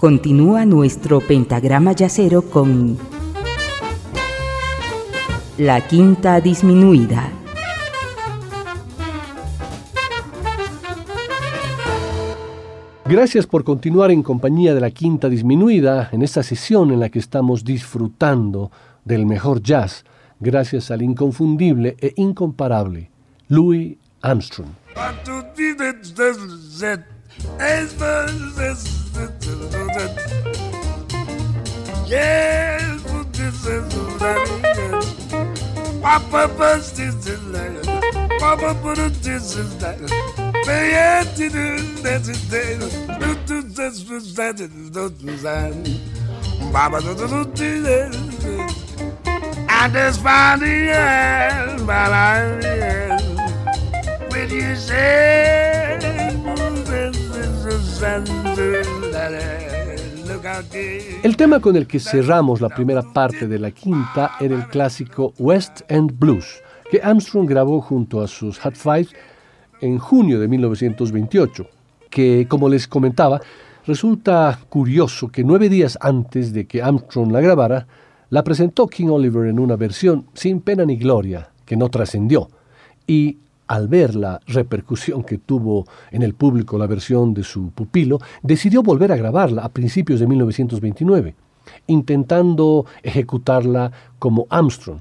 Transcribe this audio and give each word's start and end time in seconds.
Continúa 0.00 0.66
nuestro 0.66 1.20
pentagrama 1.20 1.92
yacero 1.92 2.42
con 2.42 2.98
la 5.56 5.80
quinta 5.86 6.40
disminuida. 6.40 7.32
Gracias 13.06 13.46
por 13.46 13.64
continuar 13.64 14.10
en 14.10 14.22
compañía 14.22 14.74
de 14.74 14.80
la 14.80 14.90
Quinta 14.90 15.28
Disminuida 15.28 16.10
en 16.12 16.22
esta 16.22 16.42
sesión 16.42 16.90
en 16.90 17.00
la 17.00 17.08
que 17.08 17.20
estamos 17.20 17.64
disfrutando 17.64 18.70
del 19.04 19.24
mejor 19.24 19.62
jazz 19.62 20.04
gracias 20.40 20.90
al 20.90 21.02
inconfundible 21.02 21.96
e 22.00 22.12
incomparable 22.16 23.10
Louis 23.48 23.96
Armstrong. 24.20 24.68
Yes, 32.06 33.02
this 33.32 33.66
is. 33.66 33.94
Papa 36.02 36.48
bus 36.56 36.92
this 36.92 37.26
is 37.26 37.52
that. 37.52 37.84
Papa 38.38 38.74
put 38.80 38.98
a 38.98 39.08
this 39.08 39.56
is 39.56 39.76
that. 39.78 39.98
Pay 40.64 40.94
attention. 41.20 41.76
Do 43.20 43.34
do 43.46 43.62
this 43.62 44.08
was 44.08 44.34
that 44.34 44.60
is 44.60 44.68
do 44.68 45.08
do 45.10 45.26
do 45.26 45.34
do 47.26 47.44
do 47.54 47.82
this. 47.82 48.16
I 49.68 49.88
just 49.92 50.20
find 50.22 50.62
the 50.62 50.90
end, 50.90 51.86
but 51.86 52.12
I 52.12 52.42
end. 52.64 53.22
When 54.32 54.50
you 54.50 54.76
say 54.76 55.98
this. 56.00 57.25
El 61.22 61.36
tema 61.36 61.60
con 61.60 61.76
el 61.76 61.86
que 61.86 62.00
cerramos 62.00 62.60
la 62.60 62.68
primera 62.68 63.02
parte 63.02 63.46
de 63.48 63.58
la 63.58 63.70
quinta 63.70 64.32
era 64.40 64.54
el 64.54 64.66
clásico 64.68 65.32
West 65.38 65.80
End 65.88 66.18
Blues 66.18 66.62
que 66.90 67.00
Armstrong 67.02 67.48
grabó 67.48 67.80
junto 67.80 68.22
a 68.22 68.28
sus 68.28 68.58
Hot 68.60 68.76
Five 68.76 69.08
en 69.80 69.98
junio 69.98 70.40
de 70.40 70.48
1928, 70.48 71.66
que, 72.10 72.46
como 72.48 72.68
les 72.68 72.86
comentaba, 72.86 73.40
resulta 73.86 74.58
curioso 74.68 75.28
que 75.28 75.44
nueve 75.44 75.68
días 75.68 75.98
antes 76.00 76.52
de 76.52 76.66
que 76.66 76.82
Armstrong 76.82 77.32
la 77.32 77.40
grabara, 77.40 77.86
la 78.30 78.42
presentó 78.42 78.86
King 78.86 79.08
Oliver 79.08 79.48
en 79.48 79.58
una 79.58 79.76
versión 79.76 80.26
sin 80.34 80.60
pena 80.60 80.84
ni 80.84 80.96
gloria, 80.96 81.50
que 81.64 81.76
no 81.76 81.88
trascendió, 81.88 82.48
y 83.06 83.38
al 83.66 83.88
ver 83.88 84.14
la 84.14 84.40
repercusión 84.46 85.24
que 85.24 85.38
tuvo 85.38 85.86
en 86.10 86.22
el 86.22 86.34
público 86.34 86.78
la 86.78 86.86
versión 86.86 87.34
de 87.34 87.42
su 87.42 87.70
pupilo, 87.70 88.18
decidió 88.42 88.82
volver 88.82 89.12
a 89.12 89.16
grabarla 89.16 89.62
a 89.62 89.70
principios 89.70 90.20
de 90.20 90.26
1929, 90.26 91.34
intentando 91.86 92.86
ejecutarla 93.02 93.90
como 94.18 94.46
Armstrong, 94.50 95.00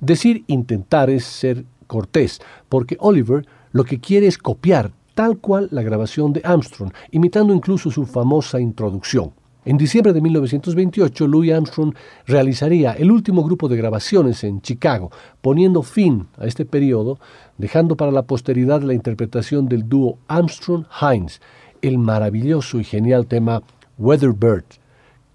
Decir 0.00 0.44
intentar 0.46 1.08
es 1.08 1.24
ser 1.24 1.64
cortés, 1.86 2.40
porque 2.68 2.98
Oliver 3.00 3.46
lo 3.72 3.84
que 3.84 3.98
quiere 3.98 4.26
es 4.26 4.36
copiar 4.36 4.92
tal 5.14 5.38
cual 5.38 5.68
la 5.70 5.82
grabación 5.82 6.34
de 6.34 6.42
Armstrong, 6.44 6.92
imitando 7.10 7.54
incluso 7.54 7.90
su 7.90 8.04
famosa 8.04 8.60
introducción. 8.60 9.32
En 9.66 9.76
diciembre 9.78 10.12
de 10.12 10.20
1928, 10.20 11.26
Louis 11.26 11.52
Armstrong 11.52 11.92
realizaría 12.24 12.92
el 12.92 13.10
último 13.10 13.42
grupo 13.42 13.66
de 13.68 13.76
grabaciones 13.76 14.44
en 14.44 14.62
Chicago, 14.62 15.10
poniendo 15.40 15.82
fin 15.82 16.28
a 16.38 16.46
este 16.46 16.64
periodo, 16.64 17.18
dejando 17.58 17.96
para 17.96 18.12
la 18.12 18.22
posteridad 18.22 18.82
la 18.82 18.94
interpretación 18.94 19.68
del 19.68 19.88
dúo 19.88 20.18
Armstrong-Hines, 20.28 21.40
el 21.82 21.98
maravilloso 21.98 22.78
y 22.78 22.84
genial 22.84 23.26
tema 23.26 23.60
Weather 23.98 24.34
Bird, 24.34 24.66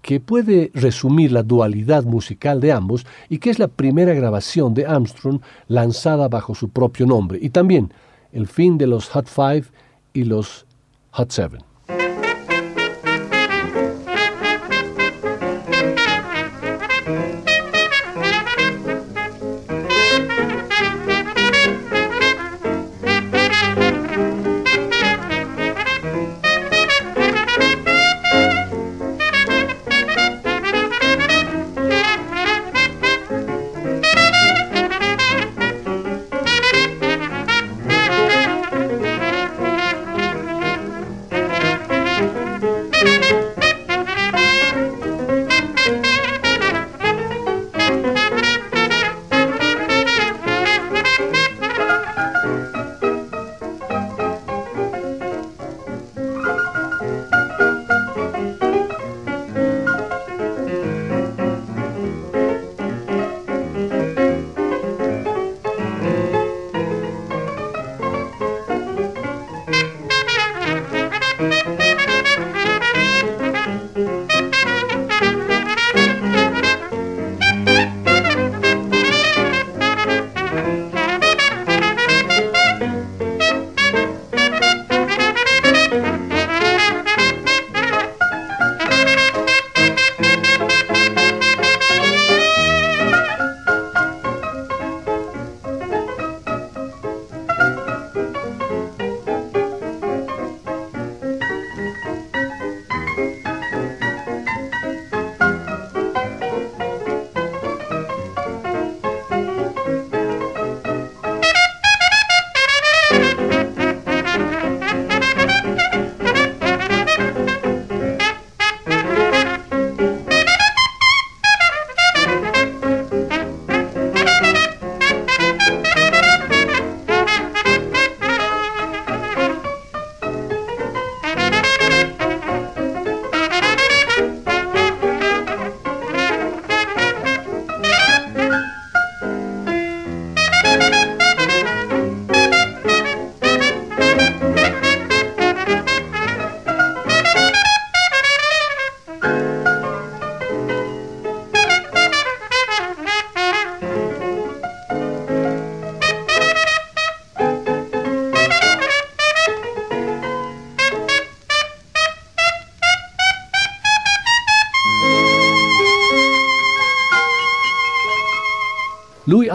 que 0.00 0.18
puede 0.18 0.70
resumir 0.72 1.30
la 1.30 1.42
dualidad 1.42 2.04
musical 2.04 2.58
de 2.62 2.72
ambos 2.72 3.04
y 3.28 3.36
que 3.36 3.50
es 3.50 3.58
la 3.58 3.68
primera 3.68 4.14
grabación 4.14 4.72
de 4.72 4.86
Armstrong 4.86 5.42
lanzada 5.68 6.28
bajo 6.28 6.54
su 6.54 6.70
propio 6.70 7.04
nombre, 7.04 7.38
y 7.42 7.50
también 7.50 7.92
el 8.32 8.46
fin 8.46 8.78
de 8.78 8.86
los 8.86 9.10
Hot 9.10 9.26
Five 9.26 9.64
y 10.14 10.24
los 10.24 10.64
Hot 11.10 11.30
Seven. 11.30 11.71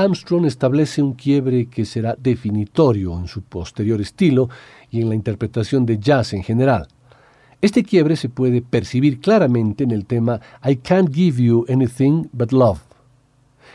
Armstrong 0.08 0.46
establece 0.46 1.02
un 1.02 1.16
quiebre 1.16 1.66
que 1.66 1.84
será 1.84 2.16
definitorio 2.18 3.20
en 3.20 3.28
su 3.28 3.42
posterior 3.42 4.00
estilo 4.00 4.50
y 4.90 5.02
en 5.02 5.10
la 5.10 5.16
interpretación 5.16 5.86
de 5.86 6.00
jazz 6.00 6.32
en 6.32 6.44
general. 6.44 6.88
Este 7.62 7.84
quiebre 7.84 8.16
se 8.16 8.30
puede 8.30 8.62
percibir 8.62 9.20
claramente 9.20 9.84
en 9.84 9.92
el 9.92 10.06
tema 10.06 10.40
I 10.64 10.78
Can't 10.78 11.14
Give 11.14 11.44
You 11.44 11.66
Anything 11.68 12.30
But 12.32 12.54
Love, 12.54 12.80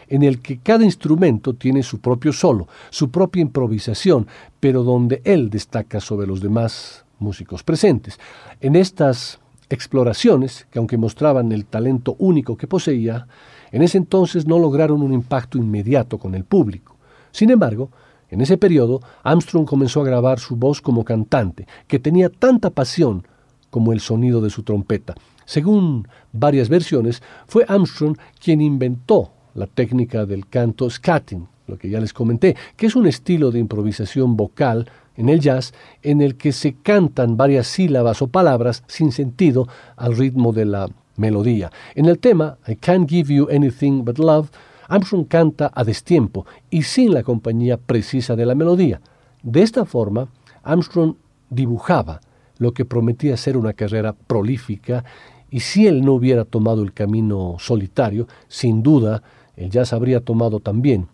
en 0.09 0.23
el 0.23 0.41
que 0.41 0.57
cada 0.57 0.85
instrumento 0.87 1.53
tiene 1.53 1.83
su 1.83 2.01
propio 2.01 2.33
solo, 2.33 2.67
su 2.89 3.11
propia 3.11 3.43
improvisación, 3.43 4.27
pero 4.59 4.85
donde 4.85 5.21
él 5.25 5.51
destaca 5.51 6.01
sobre 6.01 6.27
los 6.27 6.41
demás 6.41 7.05
músicos 7.19 7.63
presentes. 7.63 8.19
En 8.63 8.75
estas 8.75 9.39
exploraciones, 9.69 10.67
que 10.71 10.79
aunque 10.79 10.97
mostraban 10.97 11.53
el 11.53 11.67
talento 11.67 12.17
único 12.19 12.57
que 12.57 12.67
poseía, 12.67 13.27
en 13.73 13.83
ese 13.83 13.99
entonces 13.99 14.47
no 14.47 14.59
lograron 14.59 15.03
un 15.03 15.13
impacto 15.13 15.59
inmediato 15.59 16.19
con 16.19 16.35
el 16.35 16.45
público. 16.45 16.97
Sin 17.33 17.51
embargo, 17.51 17.91
en 18.29 18.41
ese 18.41 18.57
periodo, 18.57 19.01
Armstrong 19.25 19.67
comenzó 19.67 20.01
a 20.01 20.05
grabar 20.05 20.39
su 20.39 20.57
voz 20.57 20.81
como 20.81 21.05
cantante, 21.05 21.67
que 21.87 21.99
tenía 21.99 22.29
tanta 22.31 22.71
pasión 22.71 23.27
como 23.71 23.93
el 23.93 24.01
sonido 24.01 24.41
de 24.41 24.51
su 24.51 24.63
trompeta. 24.63 25.15
Según 25.45 26.07
varias 26.33 26.69
versiones, 26.69 27.23
fue 27.47 27.65
Armstrong 27.67 28.17
quien 28.39 28.61
inventó 28.61 29.33
la 29.55 29.67
técnica 29.67 30.25
del 30.25 30.47
canto 30.49 30.89
scatting, 30.89 31.47
lo 31.67 31.79
que 31.79 31.91
ya 31.91 32.01
les 32.01 32.13
comenté, 32.13 32.57
que 32.77 32.87
es 32.87 32.97
un 32.97 33.07
estilo 33.07 33.51
de 33.51 33.59
improvisación 33.59 34.37
vocal 34.37 34.91
en 35.17 35.29
el 35.29 35.41
jazz 35.41 35.75
en 36.03 36.21
el 36.21 36.37
que 36.37 36.53
se 36.53 36.75
cantan 36.75 37.37
varias 37.37 37.67
sílabas 37.67 38.23
o 38.23 38.29
palabras 38.29 38.83
sin 38.87 39.13
sentido 39.13 39.69
al 39.97 40.17
ritmo 40.17 40.53
de 40.53 40.65
la 40.65 40.89
melodía. 41.17 41.71
En 41.95 42.07
el 42.07 42.19
tema 42.19 42.59
I 42.67 42.77
Can't 42.77 43.09
Give 43.09 43.35
You 43.35 43.49
Anything 43.51 44.05
But 44.05 44.19
Love, 44.19 44.51
Armstrong 44.89 45.27
canta 45.27 45.71
a 45.75 45.85
destiempo 45.85 46.47
y 46.71 46.83
sin 46.83 47.15
la 47.15 47.23
compañía 47.23 47.77
precisa 47.77 48.37
de 48.37 48.47
la 48.47 48.55
melodía. 48.55 49.01
De 49.43 49.63
esta 49.63 49.85
forma, 49.85 50.29
Armstrong 50.63 51.15
dibujaba 51.51 52.21
lo 52.59 52.73
que 52.73 52.85
prometía 52.85 53.37
ser 53.37 53.57
una 53.57 53.73
carrera 53.73 54.13
prolífica, 54.13 55.05
y 55.51 55.61
si 55.61 55.87
él 55.87 56.05
no 56.05 56.13
hubiera 56.15 56.45
tomado 56.45 56.83
el 56.83 56.93
camino 56.93 57.57
solitario, 57.59 58.27
sin 58.49 58.83
duda 58.83 59.23
el 59.57 59.71
jazz 59.71 59.93
habría 59.93 60.21
tomado 60.21 60.61
también 60.61 61.09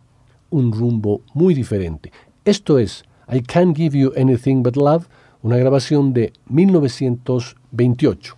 un 0.51 0.73
rumbo 0.73 1.23
muy 1.35 1.55
diferente. 1.55 2.13
Esto 2.45 2.79
es 2.79 3.05
I 3.31 3.43
Can't 3.43 3.77
Give 3.77 3.99
You 3.99 4.13
Anything 4.17 4.63
But 4.63 4.77
Love, 4.77 5.09
una 5.43 5.57
grabación 5.57 6.13
de 6.13 6.33
1928. 6.49 8.37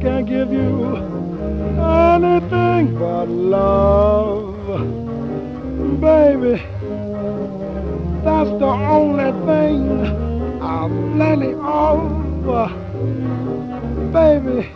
can't 0.00 0.26
give 0.28 0.52
you 0.52 0.96
anything 1.76 2.96
but 2.98 3.28
love. 3.28 4.54
Baby, 6.00 6.62
that's 8.22 8.50
the 8.62 8.72
only 8.94 9.32
thing 9.46 10.62
I'm 10.62 11.14
plenty 11.16 11.54
of. 11.54 11.98
Baby, 14.12 14.70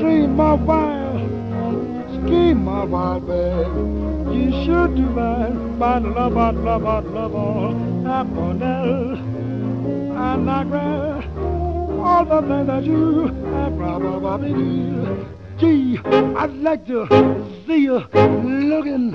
dream 0.00 0.36
my 0.36 0.54
wild, 0.54 2.24
scheme 2.24 2.64
my 2.64 2.84
wild, 2.84 3.26
baby. 3.26 4.38
You 4.38 4.50
should 4.64 4.96
do 4.96 5.14
that. 5.14 5.78
By 5.78 5.98
love, 5.98 6.36
I 6.36 6.50
love, 6.50 6.86
I 6.86 7.00
love 7.00 7.34
all 7.34 7.74
happiness. 8.04 9.18
And 10.16 10.50
I 10.50 10.64
grab 10.64 11.33
all 12.04 12.24
the 12.26 12.42
men 12.42 12.66
that 12.66 12.84
you 12.84 13.28
and 13.28 13.78
probably 13.78 14.52
do. 14.52 15.26
Gee, 15.58 15.98
I'd 16.36 16.52
like 16.52 16.86
to 16.86 17.06
see 17.66 17.78
you 17.88 18.04
looking 18.12 19.12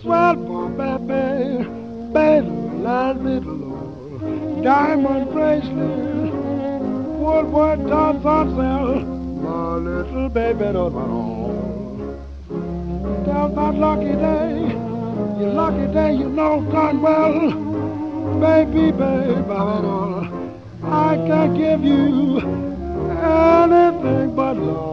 swell, 0.00 0.36
boy, 0.36 0.68
baby. 0.68 1.68
Better 2.14 2.42
than 2.84 3.24
middle. 3.24 4.62
Diamond 4.62 5.30
bracelet, 5.32 6.32
what 7.20 7.44
woodwork 7.44 7.88
done 7.88 8.22
for 8.22 8.44
sale. 8.56 9.00
My 9.04 9.74
little 9.76 10.28
baby 10.30 10.72
don't 10.72 10.94
my 10.94 11.02
own. 11.02 12.24
Tell 13.26 13.48
that 13.50 13.74
lucky 13.74 14.14
day, 14.28 14.60
your 15.40 15.52
lucky 15.52 15.92
day, 15.92 16.14
you 16.14 16.28
know 16.30 16.62
done 16.72 17.02
well. 17.02 17.50
Baby, 18.40 18.92
baby, 18.92 19.50
I 19.50 19.80
know. 19.82 20.39
I 20.92 21.16
can't 21.28 21.56
give 21.56 21.84
you 21.84 22.40
anything 22.40 24.34
but 24.34 24.56
love. 24.56 24.89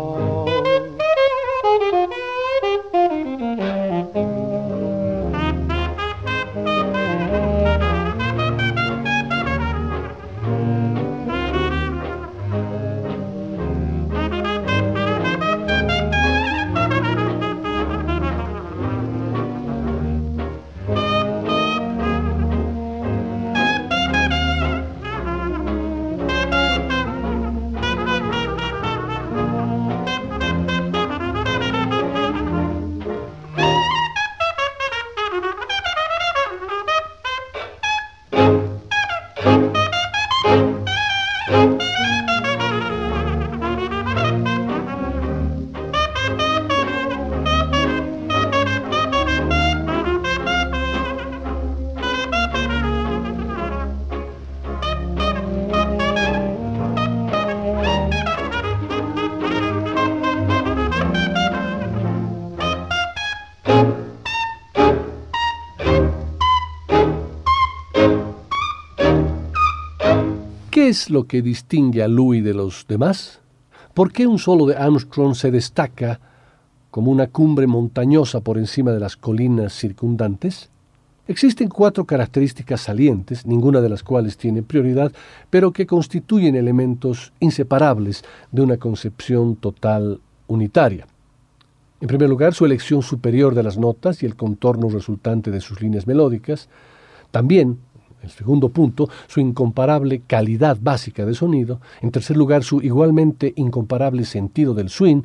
¿Qué 70.88 70.92
es 70.92 71.10
lo 71.10 71.28
que 71.28 71.42
distingue 71.42 72.02
a 72.02 72.08
Louis 72.08 72.42
de 72.42 72.54
los 72.54 72.86
demás? 72.88 73.42
¿Por 73.94 74.14
qué 74.14 74.26
un 74.26 74.40
solo 74.40 74.66
de 74.66 74.78
Armstrong 74.78 75.36
se 75.36 75.52
destaca 75.52 76.22
como 76.92 77.12
una 77.12 77.28
cumbre 77.28 77.68
montañosa 77.68 78.40
por 78.40 78.58
encima 78.58 78.94
de 78.94 79.02
las 79.02 79.18
colinas 79.18 79.74
circundantes? 79.74 80.70
Existen 81.28 81.68
cuatro 81.68 82.06
características 82.06 82.80
salientes, 82.80 83.46
ninguna 83.46 83.82
de 83.82 83.90
las 83.90 84.02
cuales 84.02 84.38
tiene 84.38 84.64
prioridad, 84.64 85.12
pero 85.50 85.74
que 85.74 85.86
constituyen 85.86 86.56
elementos 86.56 87.34
inseparables 87.42 88.24
de 88.54 88.62
una 88.62 88.78
concepción 88.78 89.58
total 89.58 90.22
unitaria. 90.48 91.06
En 92.00 92.08
primer 92.08 92.30
lugar, 92.30 92.54
su 92.54 92.66
elección 92.66 93.02
superior 93.02 93.56
de 93.56 93.64
las 93.64 93.78
notas 93.78 94.24
y 94.24 94.26
el 94.26 94.38
contorno 94.38 94.88
resultante 94.88 95.52
de 95.52 95.60
sus 95.60 95.82
líneas 95.82 96.08
melódicas. 96.08 96.70
También, 97.32 97.78
el 98.28 98.34
segundo 98.34 98.70
punto, 98.70 99.10
su 99.28 99.40
incomparable 99.40 100.22
calidad 100.28 100.78
básica 100.80 101.26
de 101.26 101.34
sonido. 101.34 101.82
En 102.02 102.12
tercer 102.12 102.38
lugar, 102.38 102.64
su 102.64 102.82
igualmente 102.82 103.54
incomparable 103.56 104.26
sentido 104.26 104.74
del 104.74 104.90
swing, 104.90 105.24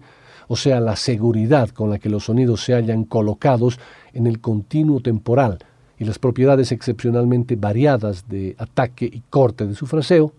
o 0.49 0.57
sea, 0.57 0.81
la 0.81 0.97
seguridad 0.97 1.71
con 1.71 1.91
la 1.91 1.99
que 1.99 2.09
los 2.09 2.25
sonidos 2.25 2.65
se 2.65 2.75
hallan 2.75 3.05
colocados 3.05 3.79
en 4.13 4.27
el 4.27 4.41
continuo 4.41 5.01
temporal 5.01 5.59
y 5.99 6.05
las 6.05 6.19
propiedades 6.19 6.73
excepcionalmente 6.73 7.57
variadas 7.57 8.29
de 8.29 8.57
ataque 8.59 9.07
y 9.07 9.23
corte 9.31 9.67
de 9.67 9.75
su 9.75 9.87
fraseo. 9.87 10.33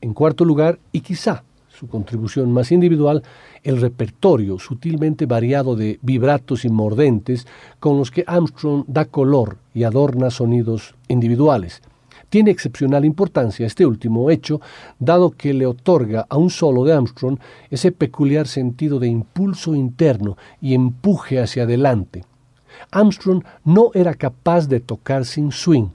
En 0.00 0.12
cuarto 0.12 0.44
lugar, 0.44 0.78
y 0.92 1.00
quizá 1.00 1.44
su 1.78 1.86
contribución 1.86 2.52
más 2.52 2.72
individual, 2.72 3.22
el 3.62 3.80
repertorio 3.80 4.58
sutilmente 4.58 5.26
variado 5.26 5.76
de 5.76 5.98
vibratos 6.02 6.64
y 6.64 6.68
mordentes 6.68 7.46
con 7.78 7.96
los 7.98 8.10
que 8.10 8.24
Armstrong 8.26 8.84
da 8.88 9.04
color 9.04 9.58
y 9.74 9.84
adorna 9.84 10.30
sonidos 10.30 10.96
individuales. 11.06 11.80
Tiene 12.28 12.50
excepcional 12.50 13.04
importancia 13.04 13.66
este 13.66 13.86
último 13.86 14.30
hecho, 14.30 14.60
dado 14.98 15.30
que 15.30 15.54
le 15.54 15.66
otorga 15.66 16.26
a 16.28 16.36
un 16.36 16.50
solo 16.50 16.84
de 16.84 16.92
Armstrong 16.92 17.38
ese 17.70 17.90
peculiar 17.90 18.46
sentido 18.46 18.98
de 18.98 19.08
impulso 19.08 19.74
interno 19.74 20.36
y 20.60 20.74
empuje 20.74 21.40
hacia 21.40 21.62
adelante. 21.62 22.24
Armstrong 22.90 23.44
no 23.64 23.90
era 23.94 24.14
capaz 24.14 24.68
de 24.68 24.80
tocar 24.80 25.24
sin 25.24 25.52
swing. 25.52 25.88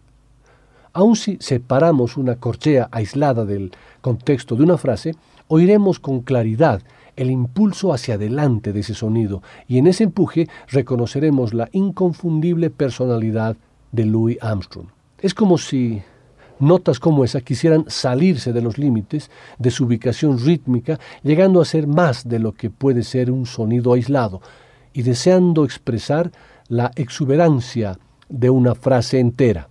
Aun 0.92 1.16
si 1.16 1.38
separamos 1.40 2.18
una 2.18 2.36
corchea 2.36 2.88
aislada 2.92 3.46
del 3.46 3.72
contexto 4.02 4.56
de 4.56 4.64
una 4.64 4.78
frase, 4.78 5.16
oiremos 5.48 6.00
con 6.00 6.22
claridad 6.22 6.82
el 7.16 7.30
impulso 7.30 7.94
hacia 7.94 8.16
adelante 8.16 8.74
de 8.74 8.80
ese 8.80 8.96
sonido 8.96 9.44
y 9.68 9.78
en 9.78 9.88
ese 9.88 10.06
empuje 10.06 10.50
reconoceremos 10.68 11.54
la 11.54 11.70
inconfundible 11.72 12.72
personalidad 12.72 13.56
de 13.92 14.06
Louis 14.06 14.38
Armstrong. 14.42 14.88
Es 15.20 15.34
como 15.34 15.58
si 15.58 16.02
notas 16.60 17.00
como 17.00 17.24
esa 17.24 17.42
quisieran 17.42 17.86
salirse 17.88 18.54
de 18.54 18.62
los 18.62 18.78
límites 18.78 19.30
de 19.58 19.72
su 19.72 19.86
ubicación 19.86 20.40
rítmica, 20.40 21.00
llegando 21.24 21.62
a 21.62 21.66
ser 21.66 21.88
más 21.88 22.28
de 22.28 22.40
lo 22.40 22.54
que 22.54 22.70
puede 22.70 23.04
ser 23.04 23.32
un 23.32 23.46
sonido 23.46 23.94
aislado, 23.94 24.42
y 24.94 25.02
deseando 25.02 25.66
expresar 25.66 26.32
la 26.68 26.92
exuberancia 26.96 27.98
de 28.30 28.50
una 28.50 28.76
frase 28.76 29.20
entera. 29.20 29.70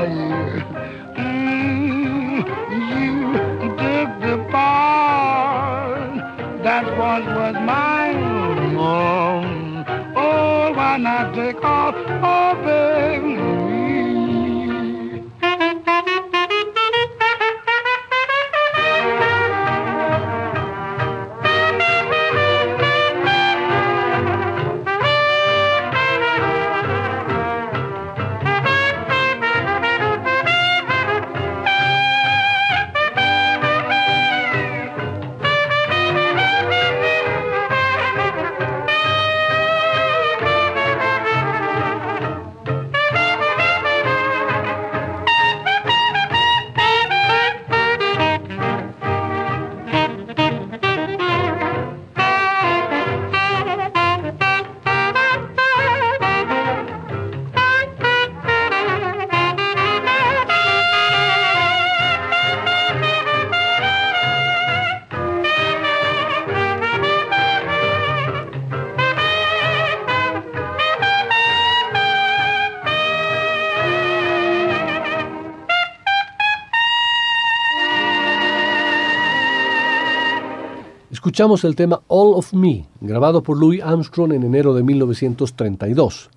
hour. 0.00 0.64
Mm, 1.16 2.40
you 2.90 3.68
took 3.82 4.10
the 4.24 4.36
part 4.50 6.14
that 6.64 6.84
was 6.98 7.24
was 7.38 7.54
mine. 7.72 8.76
Oh, 8.78 9.44
oh 10.16 10.72
why 10.72 10.96
not 10.96 11.34
take 11.34 11.62
all, 11.62 11.92
oh 11.96 12.54
baby? 12.64 13.59
Escuchamos 81.40 81.64
el 81.64 81.74
tema 81.74 82.02
All 82.08 82.34
of 82.34 82.52
Me, 82.52 82.84
grabado 83.00 83.42
por 83.42 83.58
Louis 83.58 83.80
Armstrong 83.82 84.34
en 84.34 84.42
enero 84.42 84.74
de 84.74 84.82
1932. 84.82 86.28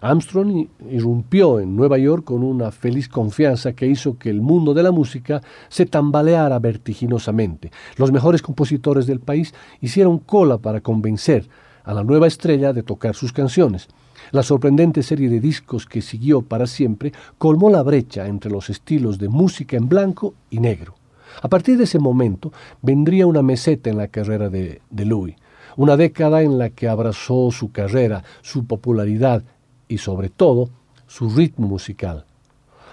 Armstrong 0.00 0.66
irrumpió 0.90 1.60
en 1.60 1.76
Nueva 1.76 1.96
York 1.96 2.24
con 2.24 2.42
una 2.42 2.72
feliz 2.72 3.08
confianza 3.08 3.74
que 3.74 3.86
hizo 3.86 4.18
que 4.18 4.30
el 4.30 4.40
mundo 4.40 4.74
de 4.74 4.82
la 4.82 4.90
música 4.90 5.42
se 5.68 5.86
tambaleara 5.86 6.58
vertiginosamente. 6.58 7.70
Los 7.98 8.10
mejores 8.10 8.42
compositores 8.42 9.06
del 9.06 9.20
país 9.20 9.54
hicieron 9.80 10.18
cola 10.18 10.58
para 10.58 10.80
convencer 10.80 11.48
a 11.84 11.94
la 11.94 12.02
nueva 12.02 12.26
estrella 12.26 12.72
de 12.72 12.82
tocar 12.82 13.14
sus 13.14 13.32
canciones. 13.32 13.86
La 14.32 14.42
sorprendente 14.42 15.04
serie 15.04 15.28
de 15.28 15.38
discos 15.38 15.86
que 15.86 16.02
siguió 16.02 16.42
para 16.42 16.66
siempre 16.66 17.12
colmó 17.38 17.70
la 17.70 17.84
brecha 17.84 18.26
entre 18.26 18.50
los 18.50 18.70
estilos 18.70 19.20
de 19.20 19.28
música 19.28 19.76
en 19.76 19.88
blanco 19.88 20.34
y 20.50 20.58
negro. 20.58 20.97
A 21.40 21.48
partir 21.48 21.78
de 21.78 21.84
ese 21.84 21.98
momento 21.98 22.52
vendría 22.82 23.26
una 23.26 23.42
meseta 23.42 23.90
en 23.90 23.96
la 23.96 24.08
carrera 24.08 24.48
de, 24.48 24.80
Louis, 24.90 25.36
una 25.76 25.96
década 25.96 26.42
en 26.42 26.58
la 26.58 26.70
que 26.70 26.88
abrazó 26.88 27.50
su 27.50 27.70
carrera, 27.70 28.24
su 28.42 28.66
popularidad 28.66 29.44
y 29.86 29.98
sobre 29.98 30.28
todo 30.30 30.70
su 31.06 31.30
ritmo 31.30 31.68
musical. 31.68 32.24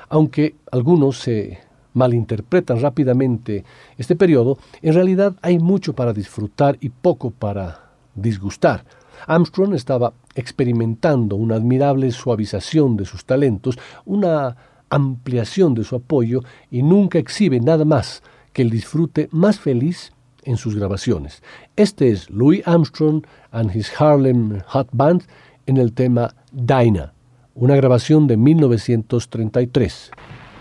Aunque 0.10 0.56
algunos 0.72 1.20
se 1.20 1.60
malinterpretan 1.94 2.82
rápidamente 2.82 3.64
este 3.98 4.16
periodo, 4.16 4.60
en 4.82 4.94
realidad 4.94 5.36
hay 5.42 5.58
mucho 5.58 5.94
para 5.94 6.14
disfrutar 6.14 6.78
y 6.82 6.90
poco 6.90 7.32
para 7.32 7.90
disgustar. 8.14 8.86
Armstrong 9.28 9.74
estaba 9.74 10.14
experimentando 10.36 11.36
una 11.38 11.56
admirable 11.56 12.12
suavización 12.12 12.98
de 12.98 13.06
sus 13.06 13.26
talentos, 13.26 13.80
una 14.06 14.56
ampliación 14.90 15.74
de 15.74 15.84
su 15.84 15.96
apoyo 15.96 16.42
y 16.70 16.84
nunca 16.84 17.18
exhibe 17.18 17.60
nada 17.60 17.86
más 17.86 18.22
que 18.56 18.62
el 18.62 18.70
disfrute 18.70 19.28
más 19.32 19.60
feliz 19.60 20.14
en 20.46 20.56
sus 20.56 20.76
grabaciones. 20.76 21.44
Este 21.76 22.10
es 22.10 22.30
Louis 22.30 22.66
Armstrong 22.66 23.26
and 23.52 23.76
his 23.76 23.92
Harlem 24.00 24.62
Hot 24.68 24.88
Band 24.94 25.24
en 25.68 25.76
el 25.78 25.92
tema 25.92 26.34
Dinah, 26.54 27.14
una 27.54 27.76
grabación 27.76 28.28
de 28.28 28.38
1933. 28.38 30.12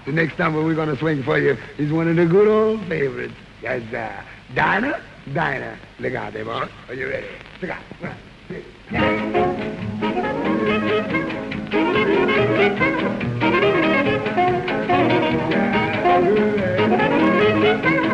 The 0.07 0.13
next 0.13 0.39
number 0.39 0.61
we're 0.61 0.75
going 0.75 0.91
to 0.91 0.97
swing 0.97 1.23
for 1.23 1.39
you 1.39 1.57
is 1.79 1.93
one 1.93 2.11
of 2.11 2.17
the 2.17 2.27
good 2.27 2.49
old 2.49 2.81
favorites. 2.89 3.35
That's 3.63 3.95
uh, 3.95 4.23
Dinah, 4.55 5.01
Dinah. 5.33 5.79
Look 6.01 6.13
boy. 6.13 6.69
Are 6.89 6.95
you 6.95 7.09
ready? 7.09 7.29
Look. 7.63 7.71
One, 8.01 8.17
two, 12.79 12.84
Thank 17.83 18.04
you. 18.04 18.13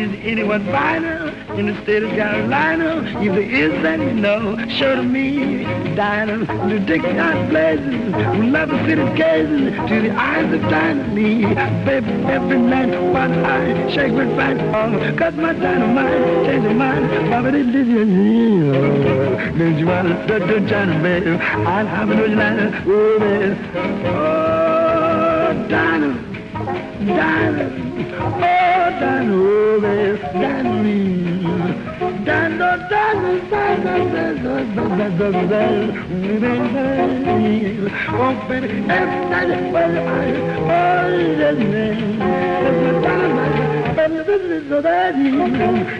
Anyone 0.00 0.64
finer 0.66 1.28
in 1.56 1.66
the 1.66 1.82
state 1.82 2.02
of 2.02 2.10
Carolina? 2.10 3.02
If 3.22 3.32
there 3.32 3.40
is, 3.40 3.82
then 3.82 4.02
you 4.02 4.14
know, 4.14 4.56
show 4.68 4.96
to 4.96 5.02
me, 5.02 5.64
Dinah, 5.94 6.38
the 6.68 6.80
Dixon 6.80 7.48
blazing, 7.48 8.12
we 8.38 8.50
love 8.50 8.70
the 8.70 8.78
city 8.86 9.04
gazing 9.16 9.86
to 9.86 10.00
the 10.02 10.10
eyes 10.10 10.52
of 10.52 10.62
Dinah 10.62 11.08
me. 11.08 11.44
Baby, 11.84 12.10
every 12.26 12.58
night, 12.58 12.90
while 13.12 13.46
I 13.46 13.88
shake 13.90 14.12
my 14.12 14.26
fat 14.36 14.58
arm, 14.74 15.16
cut 15.16 15.34
my 15.34 15.52
dynamite, 15.52 16.46
change 16.46 16.64
your 16.64 16.74
mind, 16.74 17.30
Baba 17.30 17.52
did 17.52 17.68
this, 17.68 17.86
Did 19.58 19.78
you 19.78 19.86
want 19.86 20.26
to 20.26 20.38
do 20.40 20.68
China, 20.68 21.00
baby? 21.02 21.30
I'll 21.30 21.86
have 21.86 22.10
a 22.10 22.14
new 22.14 22.28
line, 22.34 22.82
oh, 22.86 23.18
baby. 23.20 23.56
Oh, 24.08 25.66
Dinah, 25.68 26.23
Dan, 27.06 27.54
oh 28.10 28.90
Dan, 29.00 29.30
oh 29.30 29.80
Dan 30.32 30.66
me, 30.82 30.98
Dan, 32.24 32.62
oh 32.62 32.76
Dan, 32.88 33.22
Dan, 33.22 33.48
Dan, 33.50 33.82
Dan, 34.14 34.40
Dan, 34.40 35.12
Dan, 35.18 35.34
Dan, 35.48 35.76
Open 38.14 38.64
and 38.90 39.72
well, 39.72 39.94
I, 40.08 40.32
oh 40.60 40.72
Dan, 44.82 45.16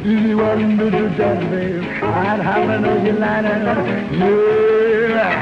you 0.05 0.37
want 0.37 0.61
me 0.79 0.91
to 0.91 1.17
tell 1.17 1.41
me 1.41 1.65
I'd 2.03 2.41
have 2.41 2.69
another 2.71 3.13
line, 3.13 3.45
yeah. 4.19 5.34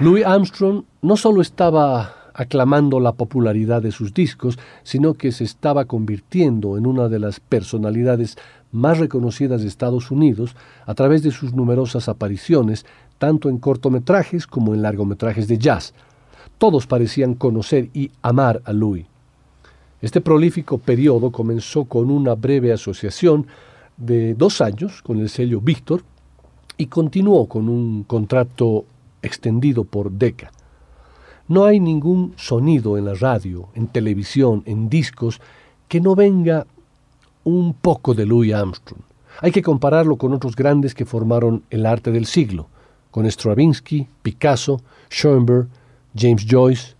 Louis 0.00 0.24
Armstrong 0.24 0.84
no 1.02 1.14
solo 1.18 1.42
estaba 1.42 2.14
aclamando 2.32 3.00
la 3.00 3.12
popularidad 3.12 3.82
de 3.82 3.92
sus 3.92 4.14
discos, 4.14 4.58
sino 4.82 5.12
que 5.12 5.30
se 5.30 5.44
estaba 5.44 5.84
convirtiendo 5.84 6.78
en 6.78 6.86
una 6.86 7.10
de 7.10 7.18
las 7.18 7.38
personalidades 7.38 8.38
más 8.72 8.98
reconocidas 8.98 9.60
de 9.60 9.68
Estados 9.68 10.10
Unidos 10.10 10.56
a 10.86 10.94
través 10.94 11.22
de 11.22 11.30
sus 11.30 11.52
numerosas 11.52 12.08
apariciones, 12.08 12.86
tanto 13.18 13.50
en 13.50 13.58
cortometrajes 13.58 14.46
como 14.46 14.72
en 14.72 14.80
largometrajes 14.80 15.48
de 15.48 15.58
jazz. 15.58 15.92
Todos 16.56 16.86
parecían 16.86 17.34
conocer 17.34 17.90
y 17.92 18.10
amar 18.22 18.62
a 18.64 18.72
Louis. 18.72 19.04
Este 20.00 20.22
prolífico 20.22 20.78
periodo 20.78 21.30
comenzó 21.30 21.84
con 21.84 22.10
una 22.10 22.36
breve 22.36 22.72
asociación 22.72 23.46
de 23.98 24.32
dos 24.32 24.62
años 24.62 25.02
con 25.02 25.18
el 25.18 25.28
sello 25.28 25.60
Victor 25.60 26.02
y 26.78 26.86
continuó 26.86 27.46
con 27.48 27.68
un 27.68 28.04
contrato 28.04 28.86
extendido 29.22 29.84
por 29.84 30.10
Decca. 30.10 30.52
No 31.48 31.64
hay 31.64 31.80
ningún 31.80 32.32
sonido 32.36 32.96
en 32.96 33.06
la 33.06 33.14
radio, 33.14 33.68
en 33.74 33.88
televisión, 33.88 34.62
en 34.66 34.88
discos, 34.88 35.40
que 35.88 36.00
no 36.00 36.14
venga 36.14 36.66
un 37.44 37.74
poco 37.74 38.14
de 38.14 38.26
Louis 38.26 38.54
Armstrong. 38.54 39.02
Hay 39.40 39.50
que 39.50 39.62
compararlo 39.62 40.16
con 40.16 40.32
otros 40.32 40.54
grandes 40.54 40.94
que 40.94 41.04
formaron 41.04 41.64
el 41.70 41.86
arte 41.86 42.12
del 42.12 42.26
siglo, 42.26 42.68
con 43.10 43.26
Stravinsky, 43.26 44.06
Picasso, 44.22 44.80
Schoenberg, 45.10 45.68
James 46.14 46.46
Joyce. 46.48 46.94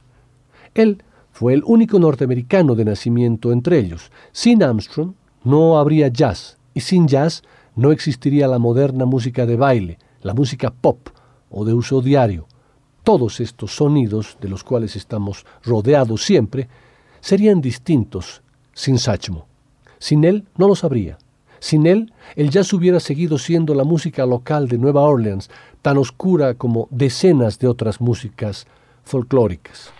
Él 0.74 1.02
fue 1.30 1.54
el 1.54 1.62
único 1.64 1.98
norteamericano 1.98 2.74
de 2.74 2.84
nacimiento 2.84 3.52
entre 3.52 3.78
ellos. 3.78 4.10
Sin 4.32 4.62
Armstrong 4.62 5.12
no 5.44 5.78
habría 5.78 6.08
jazz, 6.08 6.58
y 6.74 6.80
sin 6.80 7.06
jazz 7.06 7.42
no 7.76 7.92
existiría 7.92 8.48
la 8.48 8.58
moderna 8.58 9.06
música 9.06 9.46
de 9.46 9.56
baile, 9.56 9.98
la 10.22 10.34
música 10.34 10.70
pop, 10.70 11.08
o 11.50 11.64
de 11.64 11.74
uso 11.74 12.00
diario, 12.00 12.46
todos 13.04 13.40
estos 13.40 13.74
sonidos 13.74 14.36
de 14.40 14.48
los 14.48 14.64
cuales 14.64 14.96
estamos 14.96 15.44
rodeados 15.62 16.24
siempre 16.24 16.68
serían 17.20 17.60
distintos 17.60 18.42
sin 18.72 18.98
Sachmo. 18.98 19.46
Sin 19.98 20.24
él 20.24 20.46
no 20.56 20.68
lo 20.68 20.74
sabría. 20.74 21.18
Sin 21.58 21.86
él, 21.86 22.12
el 22.36 22.50
jazz 22.50 22.72
hubiera 22.72 23.00
seguido 23.00 23.36
siendo 23.36 23.74
la 23.74 23.84
música 23.84 24.24
local 24.24 24.68
de 24.68 24.78
Nueva 24.78 25.02
Orleans, 25.02 25.50
tan 25.82 25.98
oscura 25.98 26.54
como 26.54 26.88
decenas 26.90 27.58
de 27.58 27.68
otras 27.68 28.00
músicas 28.00 28.66
folclóricas. 29.04 29.92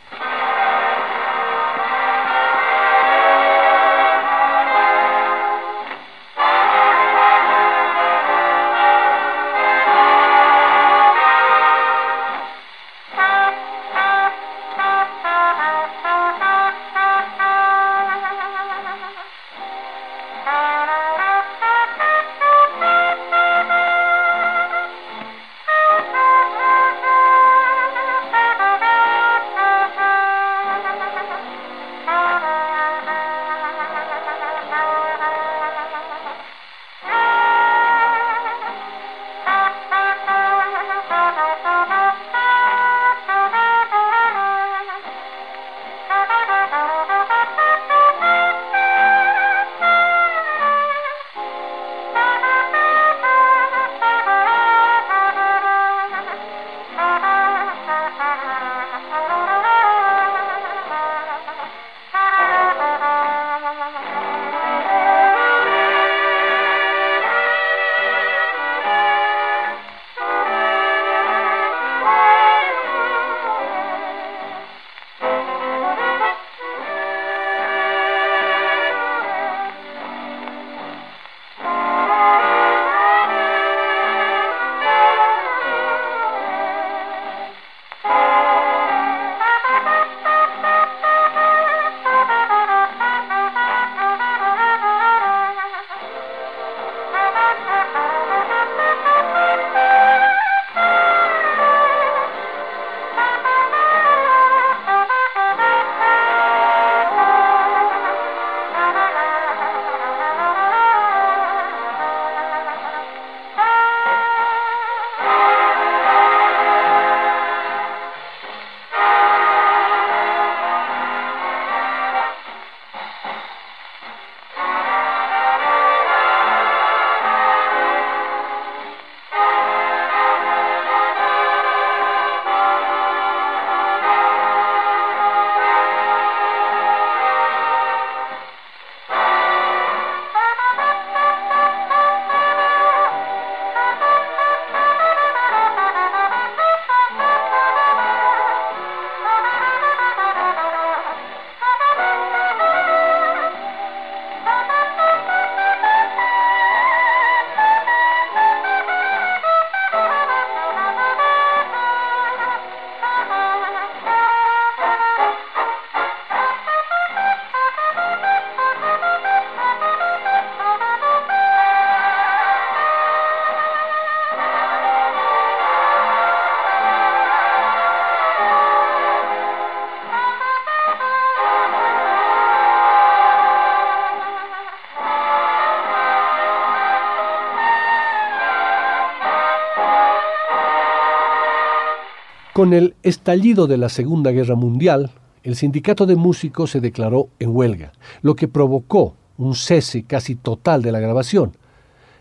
Con 192.61 192.75
el 192.75 192.95
estallido 193.03 193.67
de 193.67 193.79
la 193.79 193.89
Segunda 193.89 194.33
Guerra 194.33 194.55
Mundial, 194.55 195.13
el 195.45 195.57
sindicato 195.57 196.05
de 196.05 196.15
músicos 196.15 196.73
se 196.73 196.83
declaró 196.83 197.31
en 197.39 197.57
huelga, 197.57 197.93
lo 198.21 198.37
que 198.37 198.49
provocó 198.49 199.15
un 199.39 199.55
cese 199.55 200.03
casi 200.03 200.35
total 200.35 200.83
de 200.83 200.93
la 200.93 201.01
grabación. 201.01 201.57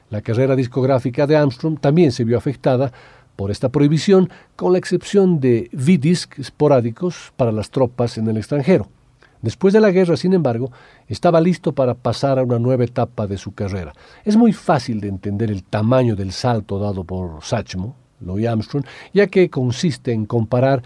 La 0.10 0.22
carrera 0.22 0.56
discográfica 0.56 1.28
de 1.28 1.36
Armstrong 1.36 1.78
también 1.78 2.14
se 2.14 2.24
vio 2.24 2.38
afectada 2.38 2.94
por 3.36 3.52
esta 3.52 3.68
prohibición, 3.68 4.30
con 4.56 4.72
la 4.72 4.78
excepción 4.78 5.42
de 5.42 5.70
V-disc 5.74 6.40
esporádicos 6.40 7.34
para 7.36 7.52
las 7.52 7.70
tropas 7.70 8.18
en 8.18 8.30
el 8.30 8.38
extranjero. 8.38 8.88
Después 9.42 9.74
de 9.74 9.82
la 9.82 9.92
guerra, 9.92 10.16
sin 10.16 10.32
embargo, 10.32 10.72
estaba 11.10 11.42
listo 11.42 11.74
para 11.74 11.96
pasar 11.96 12.40
a 12.40 12.44
una 12.44 12.60
nueva 12.60 12.86
etapa 12.86 13.28
de 13.28 13.38
su 13.38 13.52
carrera. 13.54 13.92
Es 14.24 14.38
muy 14.38 14.54
fácil 14.54 15.02
de 15.02 15.10
entender 15.10 15.52
el 15.52 15.66
tamaño 15.66 16.16
del 16.16 16.32
salto 16.32 16.80
dado 16.80 17.04
por 17.04 17.44
Satchmo, 17.44 17.98
Louis 18.22 18.48
Armstrong, 18.48 18.86
ya 19.14 19.28
que 19.28 19.50
consiste 19.50 20.12
en 20.12 20.26
comparar 20.26 20.84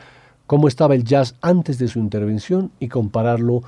cómo 0.47 0.67
estaba 0.67 0.95
el 0.95 1.03
jazz 1.03 1.35
antes 1.41 1.77
de 1.79 1.87
su 1.87 1.99
intervención 1.99 2.71
y 2.79 2.87
compararlo 2.87 3.61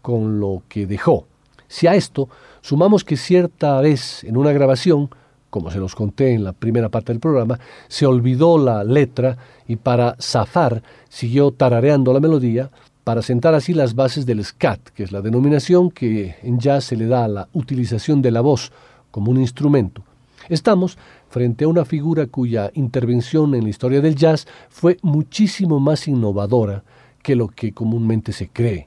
con 0.00 0.40
lo 0.40 0.62
que 0.68 0.86
dejó. 0.86 1.26
Si 1.68 1.86
a 1.86 1.94
esto 1.94 2.28
sumamos 2.60 3.04
que 3.04 3.16
cierta 3.16 3.80
vez 3.80 4.24
en 4.24 4.36
una 4.36 4.52
grabación, 4.52 5.08
como 5.50 5.70
se 5.70 5.78
los 5.78 5.94
conté 5.94 6.32
en 6.32 6.44
la 6.44 6.52
primera 6.52 6.88
parte 6.88 7.12
del 7.12 7.20
programa, 7.20 7.58
se 7.88 8.06
olvidó 8.06 8.58
la 8.58 8.84
letra 8.84 9.36
y 9.66 9.76
para 9.76 10.16
zafar 10.20 10.82
siguió 11.08 11.50
tarareando 11.50 12.12
la 12.12 12.20
melodía 12.20 12.70
para 13.04 13.22
sentar 13.22 13.54
así 13.54 13.74
las 13.74 13.94
bases 13.94 14.26
del 14.26 14.44
scat, 14.44 14.80
que 14.90 15.02
es 15.02 15.12
la 15.12 15.22
denominación 15.22 15.90
que 15.90 16.36
en 16.42 16.58
jazz 16.58 16.84
se 16.84 16.96
le 16.96 17.06
da 17.06 17.24
a 17.24 17.28
la 17.28 17.48
utilización 17.52 18.22
de 18.22 18.30
la 18.30 18.40
voz 18.40 18.72
como 19.10 19.30
un 19.30 19.40
instrumento. 19.40 20.02
Estamos 20.48 20.98
frente 21.32 21.64
a 21.64 21.68
una 21.68 21.84
figura 21.84 22.26
cuya 22.28 22.70
intervención 22.74 23.56
en 23.56 23.64
la 23.64 23.70
historia 23.70 24.00
del 24.00 24.14
jazz 24.14 24.46
fue 24.68 24.98
muchísimo 25.02 25.80
más 25.80 26.06
innovadora 26.06 26.84
que 27.22 27.34
lo 27.34 27.48
que 27.48 27.72
comúnmente 27.72 28.32
se 28.32 28.48
cree 28.48 28.86